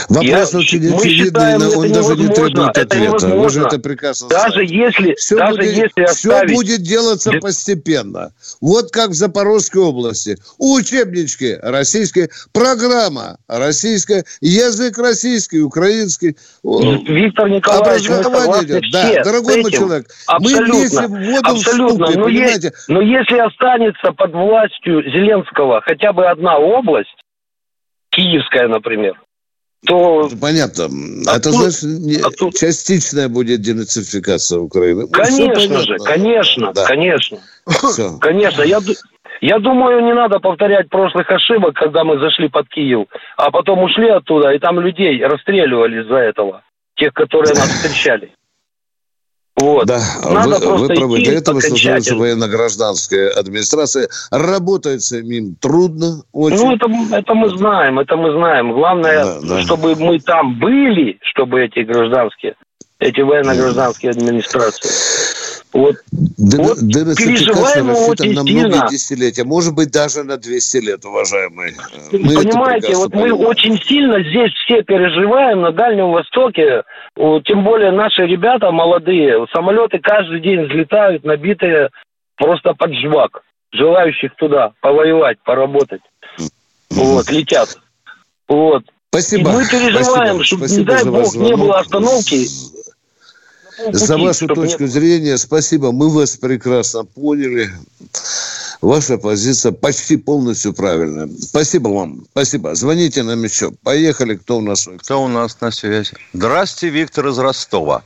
[0.09, 3.27] Вопрос Я, очень очевидный, он даже не требует ответа.
[3.27, 4.75] Вы же это прекрасно даже знаете.
[4.75, 6.49] Если, все даже будет, если оставить...
[6.49, 8.31] Все будет делаться постепенно.
[8.61, 10.37] Вот как в Запорожской области.
[10.57, 16.35] Учебнички российские, программа российская, язык российский, украинский.
[16.63, 18.91] Виктор Николаевич, Образование идет.
[18.91, 22.05] Да, дорогой мой человек, абсолютно, мы вместе в воду абсолютно.
[22.05, 22.67] вступим, но понимаете?
[22.67, 27.15] Есть, но если останется под властью Зеленского хотя бы одна область,
[28.11, 29.19] Киевская, например,
[29.85, 30.29] то...
[30.39, 30.85] Понятно.
[30.85, 32.57] Оттуда, Это значит, оттуда...
[32.57, 35.07] частичная будет денацификация Украины.
[35.07, 36.85] Конечно же, конечно, да.
[36.85, 37.39] конечно.
[37.67, 38.17] Все.
[38.21, 38.79] Конечно, я,
[39.41, 44.07] я думаю, не надо повторять прошлых ошибок, когда мы зашли под Киев, а потом ушли
[44.09, 46.61] оттуда, и там людей расстреливали из-за этого,
[46.95, 48.31] тех, которые нас встречали.
[49.57, 49.85] Вот.
[49.85, 51.19] Да, Надо вы, вы правы.
[51.19, 54.09] Для этого создается военно-гражданская администрация.
[54.29, 56.57] Работает самим трудно очень.
[56.57, 58.73] Ну, это, это мы знаем, это мы знаем.
[58.73, 59.61] Главное, да, да.
[59.61, 62.55] чтобы мы там были, чтобы эти гражданские,
[62.99, 64.89] эти военно-гражданские администрации.
[65.73, 68.67] Вот, Д- вот переживаем очень на сильно.
[68.67, 71.73] многие десятилетия, может быть, даже на 200 лет, уважаемые.
[72.13, 73.35] Мы Понимаете, вот понимаем.
[73.35, 76.83] мы очень сильно здесь все переживаем на Дальнем Востоке,
[77.45, 81.89] тем более наши ребята молодые, самолеты каждый день взлетают, набитые
[82.37, 83.41] просто под жвак,
[83.73, 86.01] желающих туда повоевать, поработать.
[86.91, 87.77] Вот, летят.
[88.47, 88.83] Вот.
[89.09, 89.49] Спасибо.
[89.49, 92.45] И мы переживаем, чтобы, не дай бог, не было остановки
[93.91, 95.37] за вашу точку зрения.
[95.37, 95.91] Спасибо.
[95.91, 97.69] Мы вас прекрасно поняли.
[98.81, 101.27] Ваша позиция почти полностью правильная.
[101.27, 102.25] Спасибо вам.
[102.31, 102.75] Спасибо.
[102.75, 103.71] Звоните нам еще.
[103.83, 104.35] Поехали.
[104.35, 104.87] Кто у нас?
[104.99, 106.13] Кто у нас на связи?
[106.33, 108.03] Здравствуйте, Виктор из Ростова.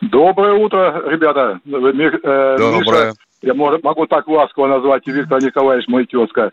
[0.00, 1.60] Доброе утро, ребята.
[1.66, 3.08] Э, Доброе.
[3.08, 6.52] Миша, я могу так ласково назвать Виктор Николаевич, мой тезка.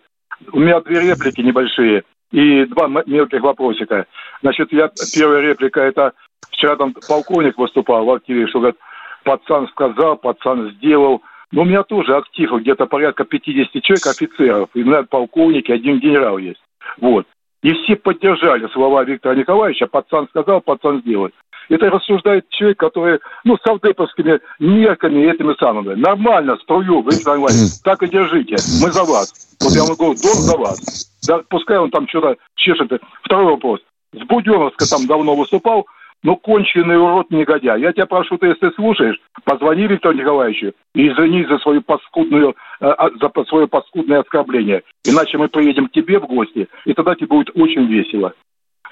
[0.52, 4.06] У меня две реплики небольшие и два мелких вопросика.
[4.42, 6.14] Значит, я, первая реплика– это
[6.58, 8.80] Вчера там полковник выступал в активе, что говорит,
[9.24, 11.22] пацан сказал, пацан сделал.
[11.52, 14.70] Но у меня тоже актив где-то порядка 50 человек офицеров.
[14.74, 16.62] И, наверное, полковники, один генерал есть.
[17.00, 17.26] Вот.
[17.62, 19.88] И все поддержали слова Виктора Николаевича.
[19.88, 21.34] Пацан сказал, пацан сделает.
[21.70, 25.94] Это рассуждает человек, который, ну, с авдеповскими мерками этими самыми.
[25.94, 27.82] Нормально, струю, Виктор Николаевич.
[27.84, 28.56] Так и держите.
[28.82, 29.58] Мы за вас.
[29.62, 30.80] Вот я вам говорю, дом за вас.
[31.28, 32.92] Да, пускай он там что-то чешет.
[33.22, 33.82] Второй вопрос.
[34.18, 35.88] С Буденовска там давно выступал.
[36.24, 37.80] Ну, конченый урод негодяй.
[37.80, 42.86] Я тебя прошу, ты, если слушаешь, позвони Виктору Николаевичу и извини за свою паскудную, э,
[42.88, 44.82] а, за свое паскудное оскорбление.
[45.06, 48.34] Иначе мы приедем к тебе в гости, и тогда тебе будет очень весело.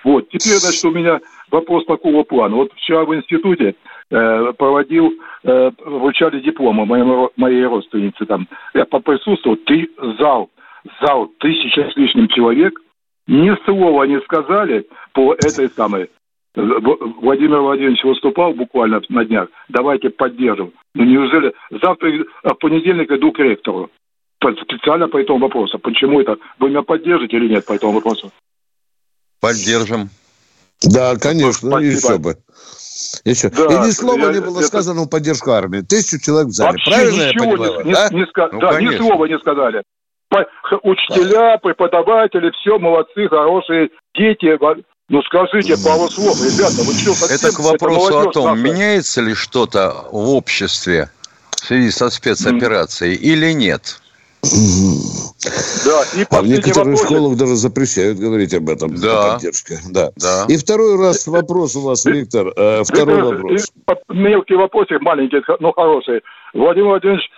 [0.04, 0.30] Вот.
[0.30, 2.58] Теперь, значит, у меня вопрос такого плана.
[2.58, 3.74] Вот вчера в институте
[4.12, 5.12] э, проводил,
[5.44, 8.48] э, вручали дипломы моему, моей родственнице там.
[8.76, 10.52] Я поприсутствовал, ты зал,
[11.02, 12.80] зал тысяча с лишним человек,
[13.28, 16.10] ни слова не сказали по этой самой
[16.56, 19.50] Владимир Владимирович выступал буквально на днях.
[19.68, 20.72] Давайте поддержим.
[20.94, 22.10] Ну неужели завтра,
[22.44, 23.90] а в понедельник иду к ректору
[24.62, 25.80] специально по этому вопросу.
[25.80, 26.38] Почему это?
[26.60, 28.32] Вы меня поддержите или нет по этому вопросу?
[29.42, 30.10] Поддержим.
[30.84, 31.82] Да, конечно, Спасибо.
[31.84, 32.36] еще бы.
[33.26, 33.50] Еще.
[33.50, 35.82] Да, и ни слова я- не было это- сказано в поддержку армии.
[35.82, 36.72] Тысячу человек в зале.
[36.72, 37.86] Вообще Правильно я ничего понимаю?
[37.86, 38.10] не, да?
[38.10, 39.84] не- не ска- Ну, да, ни слова не сказали.
[40.84, 44.58] Учителя, преподаватели, все молодцы, хорошие, дети.
[45.10, 48.62] Ну скажите пару слов, ребята, вы что, совсем- Это к вопросу о молодежь том, наша.
[48.62, 51.10] меняется ли что-то в обществе
[51.52, 54.00] в связи со спецоперацией или нет.
[55.86, 57.04] Да, и А в некоторых вопрос.
[57.04, 58.96] школах даже запрещают говорить об этом.
[58.96, 59.32] Да.
[59.32, 59.80] о поддержке.
[59.90, 60.12] Да.
[60.18, 60.46] Да.
[60.48, 62.48] И второй раз вопрос у вас, Виктор.
[62.56, 63.64] э, второй Виктор, вопрос.
[63.64, 66.22] и по- Мелкий вопросик, маленький, но хороший.
[66.54, 67.30] Владимир Владимирович э,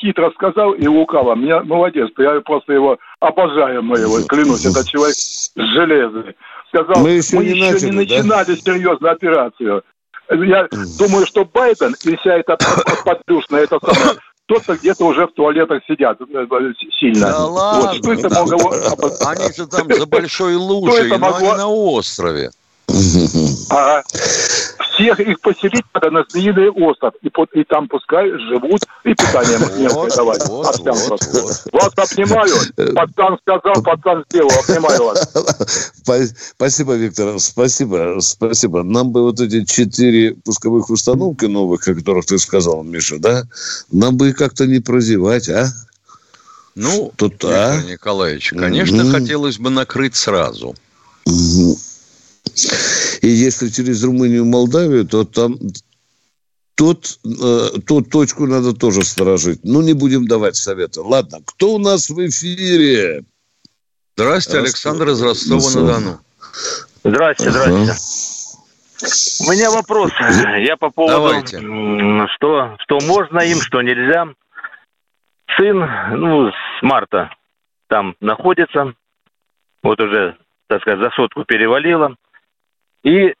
[0.00, 1.34] хитро сказал и лукаво.
[1.34, 5.16] Меня молодец, я просто его обожаю, моего, клянусь, это человек
[5.56, 6.34] железный.
[6.68, 8.16] Сказал, Мы мы еще еще, не начали, не да?
[8.16, 9.82] начинали серьезную операцию.
[10.30, 12.56] Я думаю, что Байден и вся эта
[13.04, 17.26] подплюшная, это самое, кто-то где-то уже в туалетах сидят э, э, сильно.
[17.28, 17.94] Да Вот, ладно.
[17.94, 18.72] что это могло...
[19.26, 22.50] Они же там за большой лужей, это но они могло- на острове.
[23.70, 24.02] Ага.
[24.94, 27.14] Всех их поселить надо на Змеиный остров.
[27.22, 30.46] И, под- и там пускай живут, и питание немцам давать.
[30.46, 31.72] вот, вот, вот.
[31.72, 32.54] Вас обнимаю.
[32.94, 34.50] Пацан сказал, пацан сделал.
[34.68, 35.32] Обнимаю вас.
[36.04, 37.40] Спа- Спасибо, Виктор.
[37.40, 38.18] Спасибо.
[38.20, 38.82] Спасибо.
[38.82, 43.44] Нам бы вот эти четыре пусковых установки новых, о которых ты сказал, Миша, да?
[43.90, 45.68] Нам бы их как-то не прозевать, а?
[46.74, 47.82] Ну, Тут, Виктор а?
[47.82, 49.12] Николаевич, конечно, Мгм.
[49.12, 50.74] хотелось бы накрыть сразу.
[51.26, 51.76] Мгм.
[53.22, 55.58] И если через Румынию, Молдавию, то там
[56.74, 59.60] тут, э, ту точку надо тоже сторожить.
[59.62, 61.02] Ну, не будем давать совета.
[61.02, 63.24] Ладно, кто у нас в эфире?
[64.16, 66.20] Здрасте, Александр из Ростова-на-Дону.
[67.04, 68.62] Здрасте, здрасте.
[69.40, 70.12] У меня вопрос.
[70.58, 71.58] Я по поводу, Давайте.
[72.34, 74.28] что, что можно им, что нельзя.
[75.56, 75.78] Сын,
[76.18, 77.30] ну, с марта
[77.88, 78.94] там находится.
[79.82, 80.36] Вот уже,
[80.68, 82.16] так сказать, за сотку перевалило.
[83.04, 83.34] И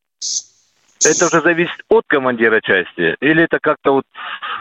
[1.04, 3.16] это уже зависит от командира части?
[3.20, 4.04] Или это как-то вот,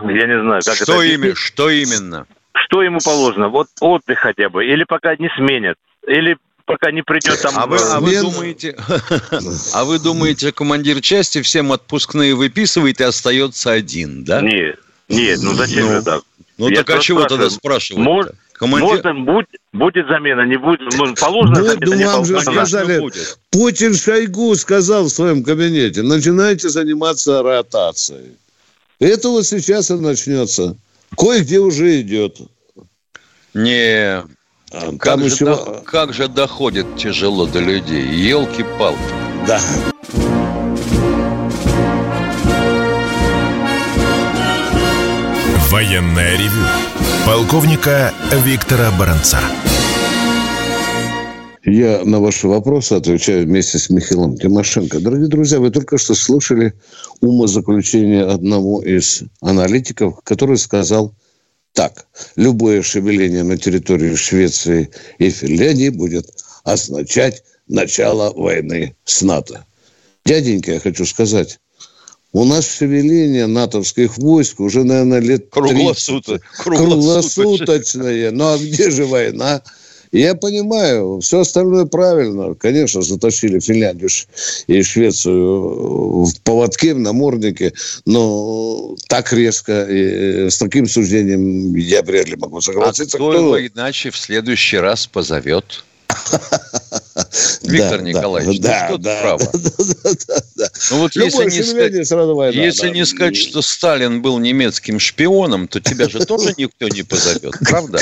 [0.02, 1.20] я не знаю, как это Что, объяснить?
[1.26, 2.28] ими, что именно?
[2.54, 3.50] Что ему положено?
[3.50, 4.66] Вот отдых хотя бы.
[4.66, 5.78] Или пока не сменят.
[6.08, 7.54] Или пока не придет там...
[7.58, 8.78] А вы, а вы думаете,
[9.74, 14.42] а вы думаете, командир части всем отпускные выписывает и остается один, да?
[14.42, 16.22] Нет, нет, ну зачем Ну, же так?
[16.58, 18.04] Ну Я так а чего тогда спрашивать?
[18.06, 19.04] Мож- Командир...
[19.04, 22.66] Можно, будь, будет замена, не будет, ну, положено Вот, замена, не ну, вам же положено.
[22.68, 23.40] сказали, будет.
[23.50, 28.34] Путин Шойгу сказал в своем кабинете, начинайте заниматься ротацией.
[29.00, 30.78] Это вот сейчас и начнется.
[31.18, 32.38] Кое-где уже идет.
[33.56, 34.22] Не,
[35.00, 35.46] как же, еще...
[35.46, 38.10] до- как же доходит тяжело до людей.
[38.10, 39.00] Елки-палки.
[39.48, 39.60] Да.
[45.72, 49.40] Военное ревю полковника Виктора Баранца.
[51.64, 55.00] Я на ваши вопросы отвечаю вместе с Михаилом Тимошенко.
[55.00, 56.74] Дорогие друзья, вы только что слышали
[57.20, 61.14] умозаключение одного из аналитиков, который сказал
[61.74, 62.08] так.
[62.36, 66.32] Любое шевеление на территории Швеции и Финляндии будет
[66.64, 69.66] означать начало войны с НАТО.
[70.26, 71.60] Дяденька, я хочу сказать,
[72.34, 75.52] у нас шевеление натовских войск уже, наверное, лет 30.
[75.52, 76.40] Круглосуточно.
[76.58, 78.32] Круглосуточное.
[78.32, 79.62] Ну, а где же война?
[80.14, 82.54] Я понимаю, все остальное правильно.
[82.56, 84.10] Конечно, затащили Финляндию
[84.68, 87.74] и Швецию в поводке, в наморднике,
[88.06, 93.18] но так резко, и с таким суждением я вряд ли могу А согласиться.
[93.18, 95.86] кто его иначе в следующий раз позовет?
[97.64, 99.40] Виктор Да, Николаевич, да, ну что да, право?
[99.54, 100.70] да, да, да.
[100.92, 102.62] Ну вот Любое если не сказать, сразу война.
[102.62, 102.94] если да.
[102.94, 108.00] не сказать, что Сталин был немецким шпионом, то тебя же тоже никто не позовет, правда?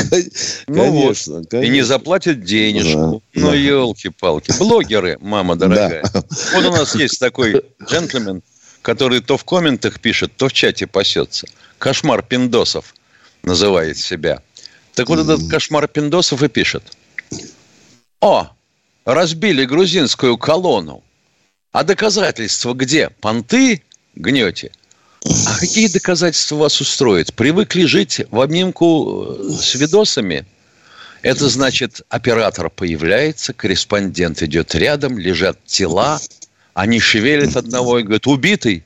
[0.67, 1.17] Ну вот.
[1.25, 3.21] Конечно, И не заплатят денежку.
[3.33, 3.55] Да, Ну, да.
[3.55, 4.53] елки-палки.
[4.57, 6.03] Блогеры, мама дорогая.
[6.53, 8.41] Вот у нас есть такой джентльмен,
[8.81, 11.47] который то в комментах пишет, то в чате пасется.
[11.77, 12.93] Кошмар пиндосов
[13.43, 14.41] называет себя.
[14.95, 16.83] Так вот этот кошмар пиндосов и пишет.
[18.21, 18.49] О,
[19.05, 21.03] разбили грузинскую колонну.
[21.71, 23.09] А доказательства где?
[23.21, 23.83] Понты
[24.15, 24.71] гнете?
[25.23, 27.33] А какие доказательства вас устроят?
[27.33, 30.45] Привыкли жить в обнимку э, с видосами?
[31.21, 36.19] Это значит, оператор появляется, корреспондент идет рядом, лежат тела,
[36.73, 38.85] они шевелят одного и говорят, убитый.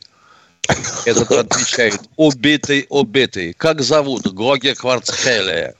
[1.05, 3.53] Этот отвечает, убитый, убитый.
[3.53, 4.33] Как зовут?
[4.33, 5.75] Гоге Кварцхеле.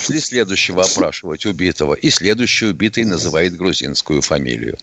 [0.00, 1.94] Шли следующего опрашивать убитого.
[1.94, 4.78] И следующий убитый называет грузинскую фамилию.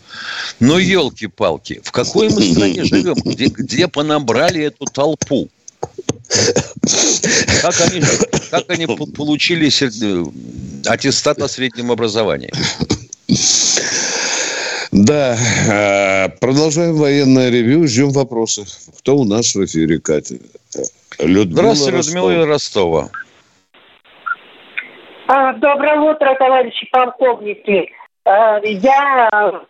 [0.60, 5.50] Ну, елки-палки, в какой мы стране живем, где, где понабрали эту толпу?
[7.62, 8.02] Как они,
[8.52, 9.70] как они получили
[10.88, 12.52] аттестат о среднем образовании?
[14.92, 18.66] Да, э, продолжаем военное ревю, ждем вопросы.
[19.00, 20.38] Кто у нас в эфире, Катя?
[21.20, 23.10] Людмила Здравствуйте, Людмила Ростова.
[25.30, 27.92] А, доброе утро, товарищи полковники.
[28.24, 29.30] А, я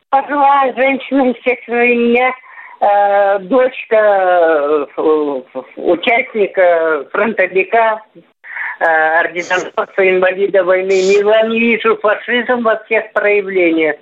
[0.09, 2.31] пожилая женщина секции, у меня
[2.79, 4.87] а, дочка
[5.77, 8.03] участника фронтовика,
[8.79, 10.91] орденоносца инвалида войны.
[10.91, 13.95] Не, вижу фашизм во всех проявлениях.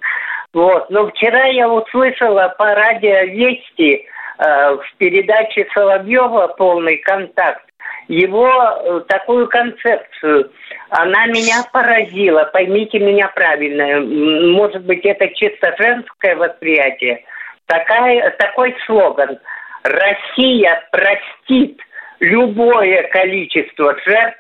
[0.54, 0.90] Вот.
[0.90, 4.06] Но вчера я услышала по радио Вести
[4.38, 7.66] в передаче Соловьева «Полный контакт»
[8.08, 10.52] его э, такую концепцию.
[10.90, 14.02] Она меня поразила, поймите меня правильно.
[14.02, 17.24] Может быть, это чисто женское восприятие.
[17.66, 19.40] Такая, такой слоган.
[19.84, 21.80] Россия простит
[22.20, 24.40] любое количество жертв,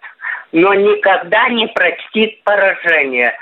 [0.52, 3.34] но никогда не простит поражение.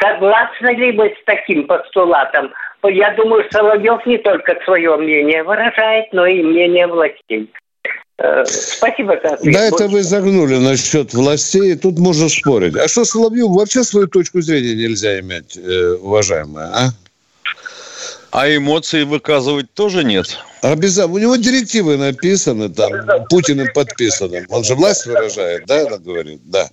[0.00, 2.52] Согласны ли вы с таким постулатом?
[2.82, 7.50] Я думаю, Соловьев не только свое мнение выражает, но и мнение властей.
[8.18, 9.52] Э, спасибо, Катрин.
[9.52, 11.76] Да, это вы загнули насчет властей.
[11.76, 12.76] Тут можно спорить.
[12.76, 16.90] А что Соловьеву вообще свою точку зрения нельзя иметь, э, уважаемая, а?
[18.32, 20.38] А эмоции выказывать тоже нет?
[20.62, 21.14] Обязательно.
[21.14, 22.92] У него директивы написаны, там,
[23.28, 24.46] Путиным подписаны.
[24.48, 26.40] Он же власть выражает, да, она говорит?
[26.44, 26.68] Да.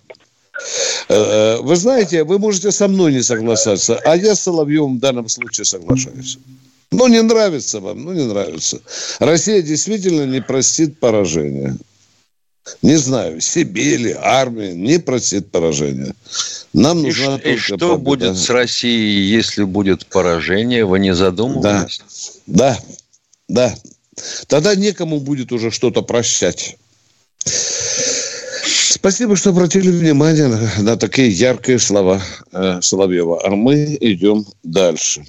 [1.09, 5.27] Э, вы знаете, вы можете со мной не соглашаться, а я с Соловьевым в данном
[5.27, 6.37] случае соглашаюсь.
[6.93, 8.81] Ну, не нравится вам, ну, не нравится.
[9.19, 11.75] Россия действительно не простит поражения.
[12.81, 16.15] Не знаю, себе или армия не простит поражения.
[16.71, 17.97] Нам и нужна и что победа.
[17.97, 20.85] будет с Россией, если будет поражение?
[20.85, 22.01] Вы не задумывались?
[22.47, 22.77] Да,
[23.47, 23.75] да, да.
[24.47, 26.77] Тогда некому будет уже что-то прощать.
[29.03, 32.21] Спасибо, что обратили внимание на, на такие яркие слова
[32.53, 33.45] э, Соловьева.
[33.45, 35.25] А мы идем дальше.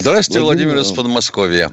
[0.00, 1.68] Здравствуйте, Владимир, Владимир из Подмосковья.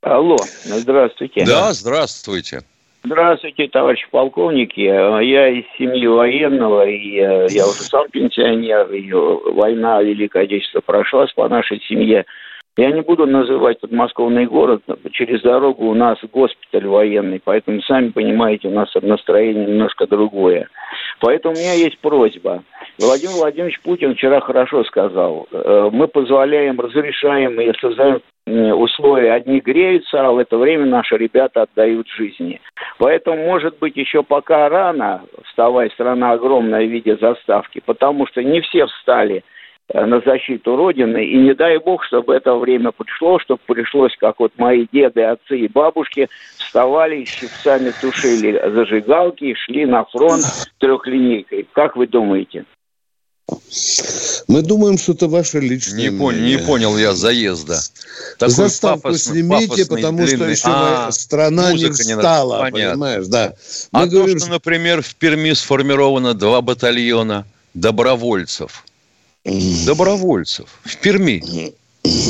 [0.00, 1.44] Алло, здравствуйте.
[1.44, 2.62] Да, здравствуйте.
[3.04, 4.80] Здравствуйте, товарищи полковники.
[4.80, 11.30] Я из семьи военного, и э, я уже сам пенсионер, и война Великое Отечество прошлась
[11.34, 12.24] по нашей семье.
[12.78, 14.82] Я не буду называть подмосковный город.
[15.12, 20.68] Через дорогу у нас госпиталь военный, поэтому, сами понимаете, у нас настроение немножко другое.
[21.20, 22.62] Поэтому у меня есть просьба.
[22.98, 25.46] Владимир Владимирович Путин вчера хорошо сказал.
[25.50, 29.32] Э, мы позволяем, разрешаем и создаем условия.
[29.32, 32.60] Одни греются, а в это время наши ребята отдают жизни.
[32.98, 38.60] Поэтому, может быть, еще пока рано вставай, страна огромная в виде заставки, потому что не
[38.60, 39.44] все встали–
[39.92, 41.24] на защиту Родины.
[41.24, 45.58] И не дай бог, чтобы это время пришло, чтобы пришлось, как вот мои деды, отцы
[45.58, 46.28] и бабушки,
[46.58, 50.44] вставали, щипцами тушили зажигалки и шли на фронт
[50.78, 51.66] трехлинейкой.
[51.72, 52.64] Как вы думаете?
[54.46, 57.78] Мы думаем, что это ваше личное не, понял, не понял я заезда.
[58.38, 60.36] Такой Заставку пафосный, снимите, пафосный, потому длинный.
[60.36, 63.26] что еще а, страна не встала, не понимаешь?
[63.26, 63.54] Да.
[63.92, 68.84] Мы а говорим, то, что, например, в Перми сформировано два батальона добровольцев–
[69.44, 71.42] добровольцев в Перми.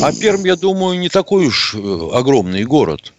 [0.02, 1.78] А Пермь, я думаю, не такой уж э,
[2.12, 3.12] огромный город.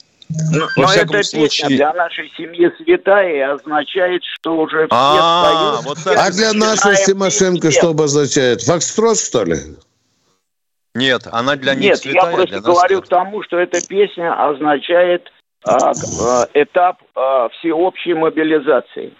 [0.75, 1.47] Во но эта случае...
[1.47, 7.03] песня для нашей семьи святая и означает, что уже все а, вот а для нашей
[7.03, 8.61] Тимошенко что обозначает?
[8.61, 9.55] Фокстрот, что ли?
[10.93, 13.05] Нет, она для них Нет, святая, я просто говорю нет.
[13.05, 15.31] к тому, что эта песня означает
[15.63, 19.13] а, а, этап а, всеобщей мобилизации.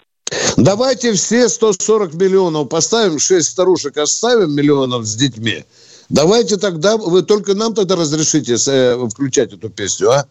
[0.56, 5.64] Давайте все 140 миллионов поставим, 6 старушек оставим миллионов с детьми.
[6.08, 10.26] Давайте тогда, вы только нам тогда разрешите э, включать эту песню, а?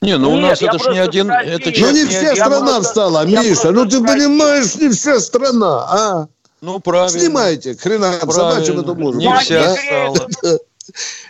[0.00, 1.30] Не, ну Нет, у нас это ж не один...
[1.30, 3.70] Это ну не вся страна встала, Миша.
[3.70, 6.28] Ну ты понимаешь, не вся страна, а?
[6.60, 7.20] Ну, правильно.
[7.20, 9.18] Снимайте, хрена собачьим это можно.
[9.18, 10.58] Не вся стала.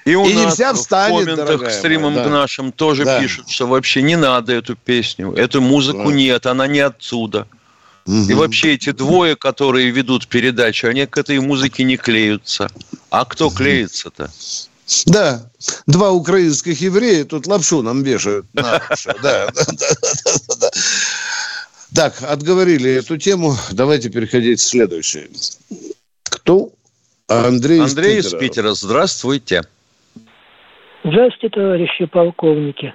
[0.04, 2.24] И у и нас вся встанет, в комментах к стримам да.
[2.24, 3.20] к нашим тоже да.
[3.20, 5.32] пишут, что вообще не надо эту песню.
[5.32, 6.14] Эту музыку да.
[6.14, 7.46] нет, она не отсюда.
[8.06, 8.30] Угу.
[8.30, 12.70] И вообще эти двое, которые ведут передачу, они к этой музыке не клеются.
[13.10, 13.56] А кто угу.
[13.56, 14.30] клеится-то?
[15.06, 15.50] Да,
[15.86, 18.46] два украинских еврея тут лапшу нам вешают.
[18.52, 18.82] Да,
[19.22, 19.48] да,
[20.58, 20.70] да.
[21.94, 23.56] Так, отговорили эту тему.
[23.70, 25.30] Давайте переходить к следующей.
[26.24, 26.72] Кто
[27.32, 28.38] Андрей, Андрей из Питера.
[28.38, 28.68] из Питера.
[28.74, 29.62] Здравствуйте.
[31.04, 32.94] Здравствуйте, товарищи полковники.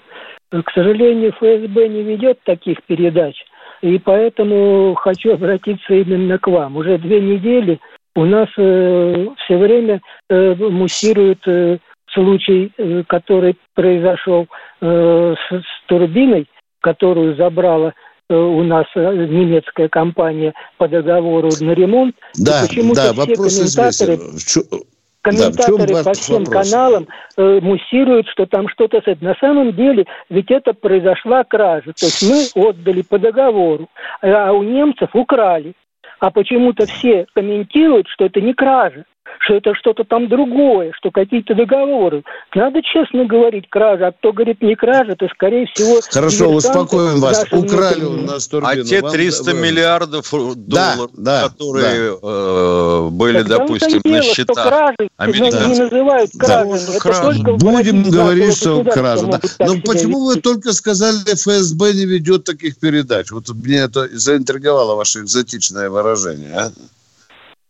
[0.49, 3.35] К сожалению, ФСБ не ведет таких передач,
[3.81, 6.77] и поэтому хочу обратиться именно к вам.
[6.77, 7.79] Уже две недели
[8.15, 11.79] у нас э, все время э, муссирует э,
[12.13, 14.47] случай, э, который произошел
[14.81, 16.47] э, с, с турбиной,
[16.81, 17.93] которую забрала
[18.35, 22.15] у нас э, немецкая компания по договору на ремонт.
[22.35, 24.15] Да, да, все комментаторы...
[24.15, 24.81] известен
[25.21, 26.71] комментаторы да, по всем вопрос?
[26.71, 27.07] каналам
[27.37, 29.27] э, муссируют, что там что-то с этим.
[29.27, 31.93] На самом деле, ведь это произошла кража.
[31.93, 33.89] То есть мы отдали по договору,
[34.21, 35.73] а у немцев украли.
[36.19, 39.05] А почему-то все комментируют, что это не кража
[39.39, 42.23] что это что-то там другое, что какие-то договоры.
[42.55, 44.07] Надо честно говорить, кража.
[44.07, 45.99] А кто говорит не кража, то, скорее всего...
[46.11, 47.45] Хорошо, успокоим вас.
[47.51, 48.81] Украли у нас турбину.
[48.81, 49.61] А те 300 Вам...
[49.61, 52.17] миллиардов долларов, да, которые да.
[52.23, 55.67] Э, были, так допустим, дело, на счетах кражи, американцев.
[55.67, 57.43] не называют кражей.
[57.43, 57.51] Да.
[57.53, 59.25] Будем говорить, что кража.
[59.27, 59.39] Да.
[59.59, 63.31] Но почему вы только сказали, ФСБ не ведет таких передач?
[63.31, 66.53] Вот мне это заинтриговало ваше экзотичное выражение.
[66.53, 66.71] А?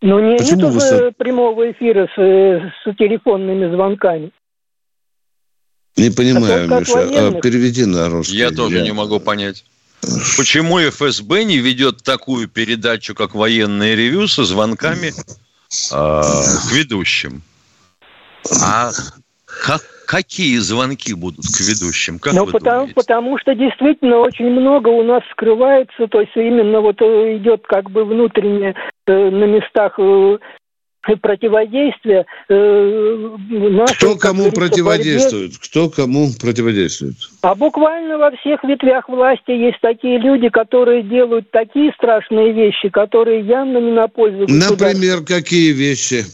[0.02, 4.32] Ну, не, нет уже прямого эфира с, с телефонными звонками.
[5.96, 7.00] Не понимаю, а Миша.
[7.00, 8.38] А переведи на русский.
[8.38, 8.84] Я тоже я...
[8.84, 9.66] не могу понять.
[10.38, 15.12] Почему ФСБ не ведет такую передачу, как военное ревю, со звонками э,
[15.92, 17.42] к ведущим?
[18.62, 18.92] А
[19.46, 22.18] как какие звонки будут к ведущим?
[22.18, 27.02] Как ну, потому, потому что действительно очень много у нас скрывается, то есть именно вот
[27.02, 28.74] э, идет как бы внутреннее
[29.06, 30.38] э, на местах э,
[31.22, 32.26] противодействие.
[32.50, 35.52] Э, нашей, Кто кому противодействует?
[35.52, 35.58] Борьбе.
[35.62, 37.16] Кто кому противодействует?
[37.42, 43.42] А буквально во всех ветвях власти есть такие люди, которые делают такие страшные вещи, которые
[43.42, 46.26] явно не на пользу Например, какие вещи?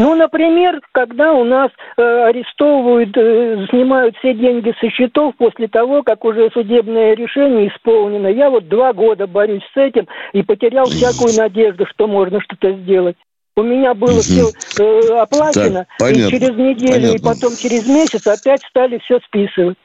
[0.00, 6.02] Ну, например, когда у нас э, арестовывают, э, снимают все деньги со счетов после того,
[6.02, 8.28] как уже судебное решение исполнено.
[8.28, 13.16] Я вот два года борюсь с этим и потерял всякую надежду, что можно что-то сделать.
[13.56, 14.20] У меня было угу.
[14.20, 14.46] все
[14.78, 17.16] э, оплачено, так, и через неделю, понятно.
[17.16, 19.76] и потом через месяц опять стали все списывать.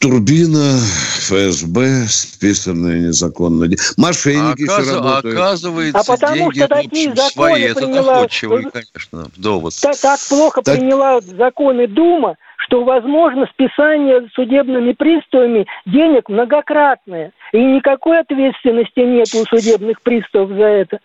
[0.00, 3.66] Турбина, ФСБ, списанные незаконно.
[3.96, 4.86] Мошенники Оказ...
[4.86, 5.36] еще работают.
[5.36, 7.62] Оказывается, а потому деньги, что такие законы свои.
[7.62, 9.74] Это доходчивый, конечно, довод.
[9.80, 10.78] Так, так плохо так...
[10.78, 17.32] приняла законы Дума, что возможно списание судебными приставами денег многократное.
[17.52, 21.00] И никакой ответственности нет у судебных приставов за это.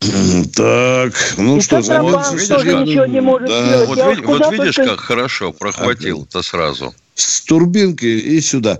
[0.00, 2.86] Так, ну и что, за вот, видишь, как...
[2.86, 3.66] ничего не может да.
[3.66, 3.88] сделать.
[3.88, 4.90] Вот, видишь, вот видишь, только...
[4.92, 6.94] как хорошо прохватил-то сразу.
[7.14, 8.78] С турбинки и сюда.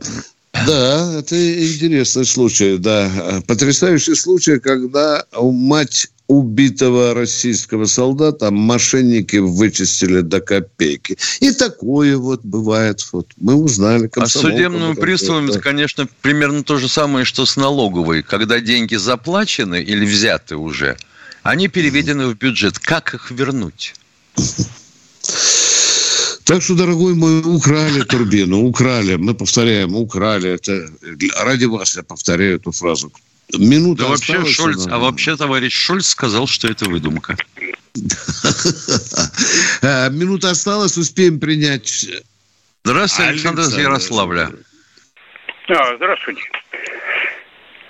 [0.67, 3.43] Да, это интересный случай, да.
[3.47, 11.19] Потрясающий случай, когда мать убитого российского солдата мошенники вычистили до копейки.
[11.41, 13.05] И такое вот бывает.
[13.13, 14.09] Вот мы узнали.
[14.17, 15.61] А с судебными приставами, да.
[15.61, 18.23] конечно, примерно то же самое, что с налоговой.
[18.23, 20.97] Когда деньги заплачены или взяты уже,
[21.43, 22.79] они переведены в бюджет.
[22.79, 23.95] Как их вернуть?
[26.45, 29.17] Так что, дорогой мой, украли турбину, украли.
[29.17, 30.51] Мы повторяем, украли.
[30.51, 30.89] Это
[31.45, 33.13] ради вас я повторяю эту фразу.
[33.57, 37.37] Минута да вообще Шольц, а вообще товарищ Шольц сказал, что это выдумка.
[39.83, 42.07] А, минута осталась, успеем принять.
[42.85, 44.51] Здравствуйте, Александр из Ярославля.
[45.69, 46.43] Здравствуйте.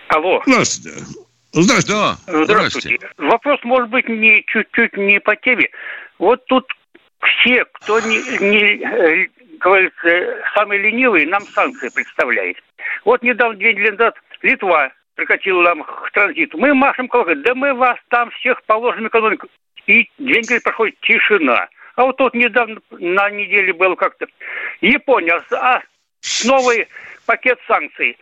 [0.08, 0.42] Алло.
[0.46, 1.04] Здравствуйте.
[1.52, 1.92] Здравствуйте.
[1.92, 2.44] Да, здравствуйте.
[2.44, 3.08] здравствуйте.
[3.18, 5.68] Вопрос может быть не чуть-чуть не по теме.
[6.18, 6.70] Вот тут
[7.20, 9.28] все, кто не, не э,
[9.58, 12.56] говорится, самый ленивый, нам санкции представляет.
[13.04, 16.56] Вот недавно, две недели назад, Литва прикатила нам к транзиту.
[16.56, 19.48] Мы машем колокольчиком, да мы вас там всех положим экономику.
[19.86, 21.68] И две недели проходит тишина.
[21.96, 24.26] А вот тут недавно на неделе было как-то
[24.80, 25.82] Япония, а
[26.46, 26.86] новый
[27.26, 28.16] пакет санкций.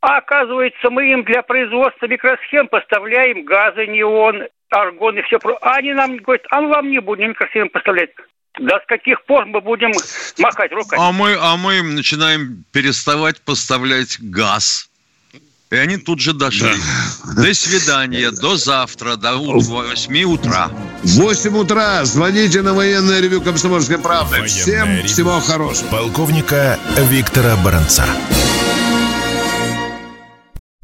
[0.00, 5.38] А оказывается, мы им для производства микросхем поставляем газы, неон, аргон и все.
[5.60, 8.10] А они нам говорят, а мы вам не будем микросхемы поставлять.
[8.58, 9.92] До с каких пор мы будем
[10.38, 11.00] махать руками?
[11.02, 14.90] А мы, а мы им начинаем переставать поставлять газ.
[15.70, 16.68] И они тут же дошли.
[17.36, 17.44] Да.
[17.44, 20.68] До свидания, до завтра, до 8 утра.
[21.04, 22.04] 8 утра.
[22.04, 24.30] Звоните на военное ревю Комсомольской правды.
[24.30, 25.06] Военное Всем ревю.
[25.06, 25.88] всего хорошего.
[25.90, 28.04] Полковника Виктора Баранца.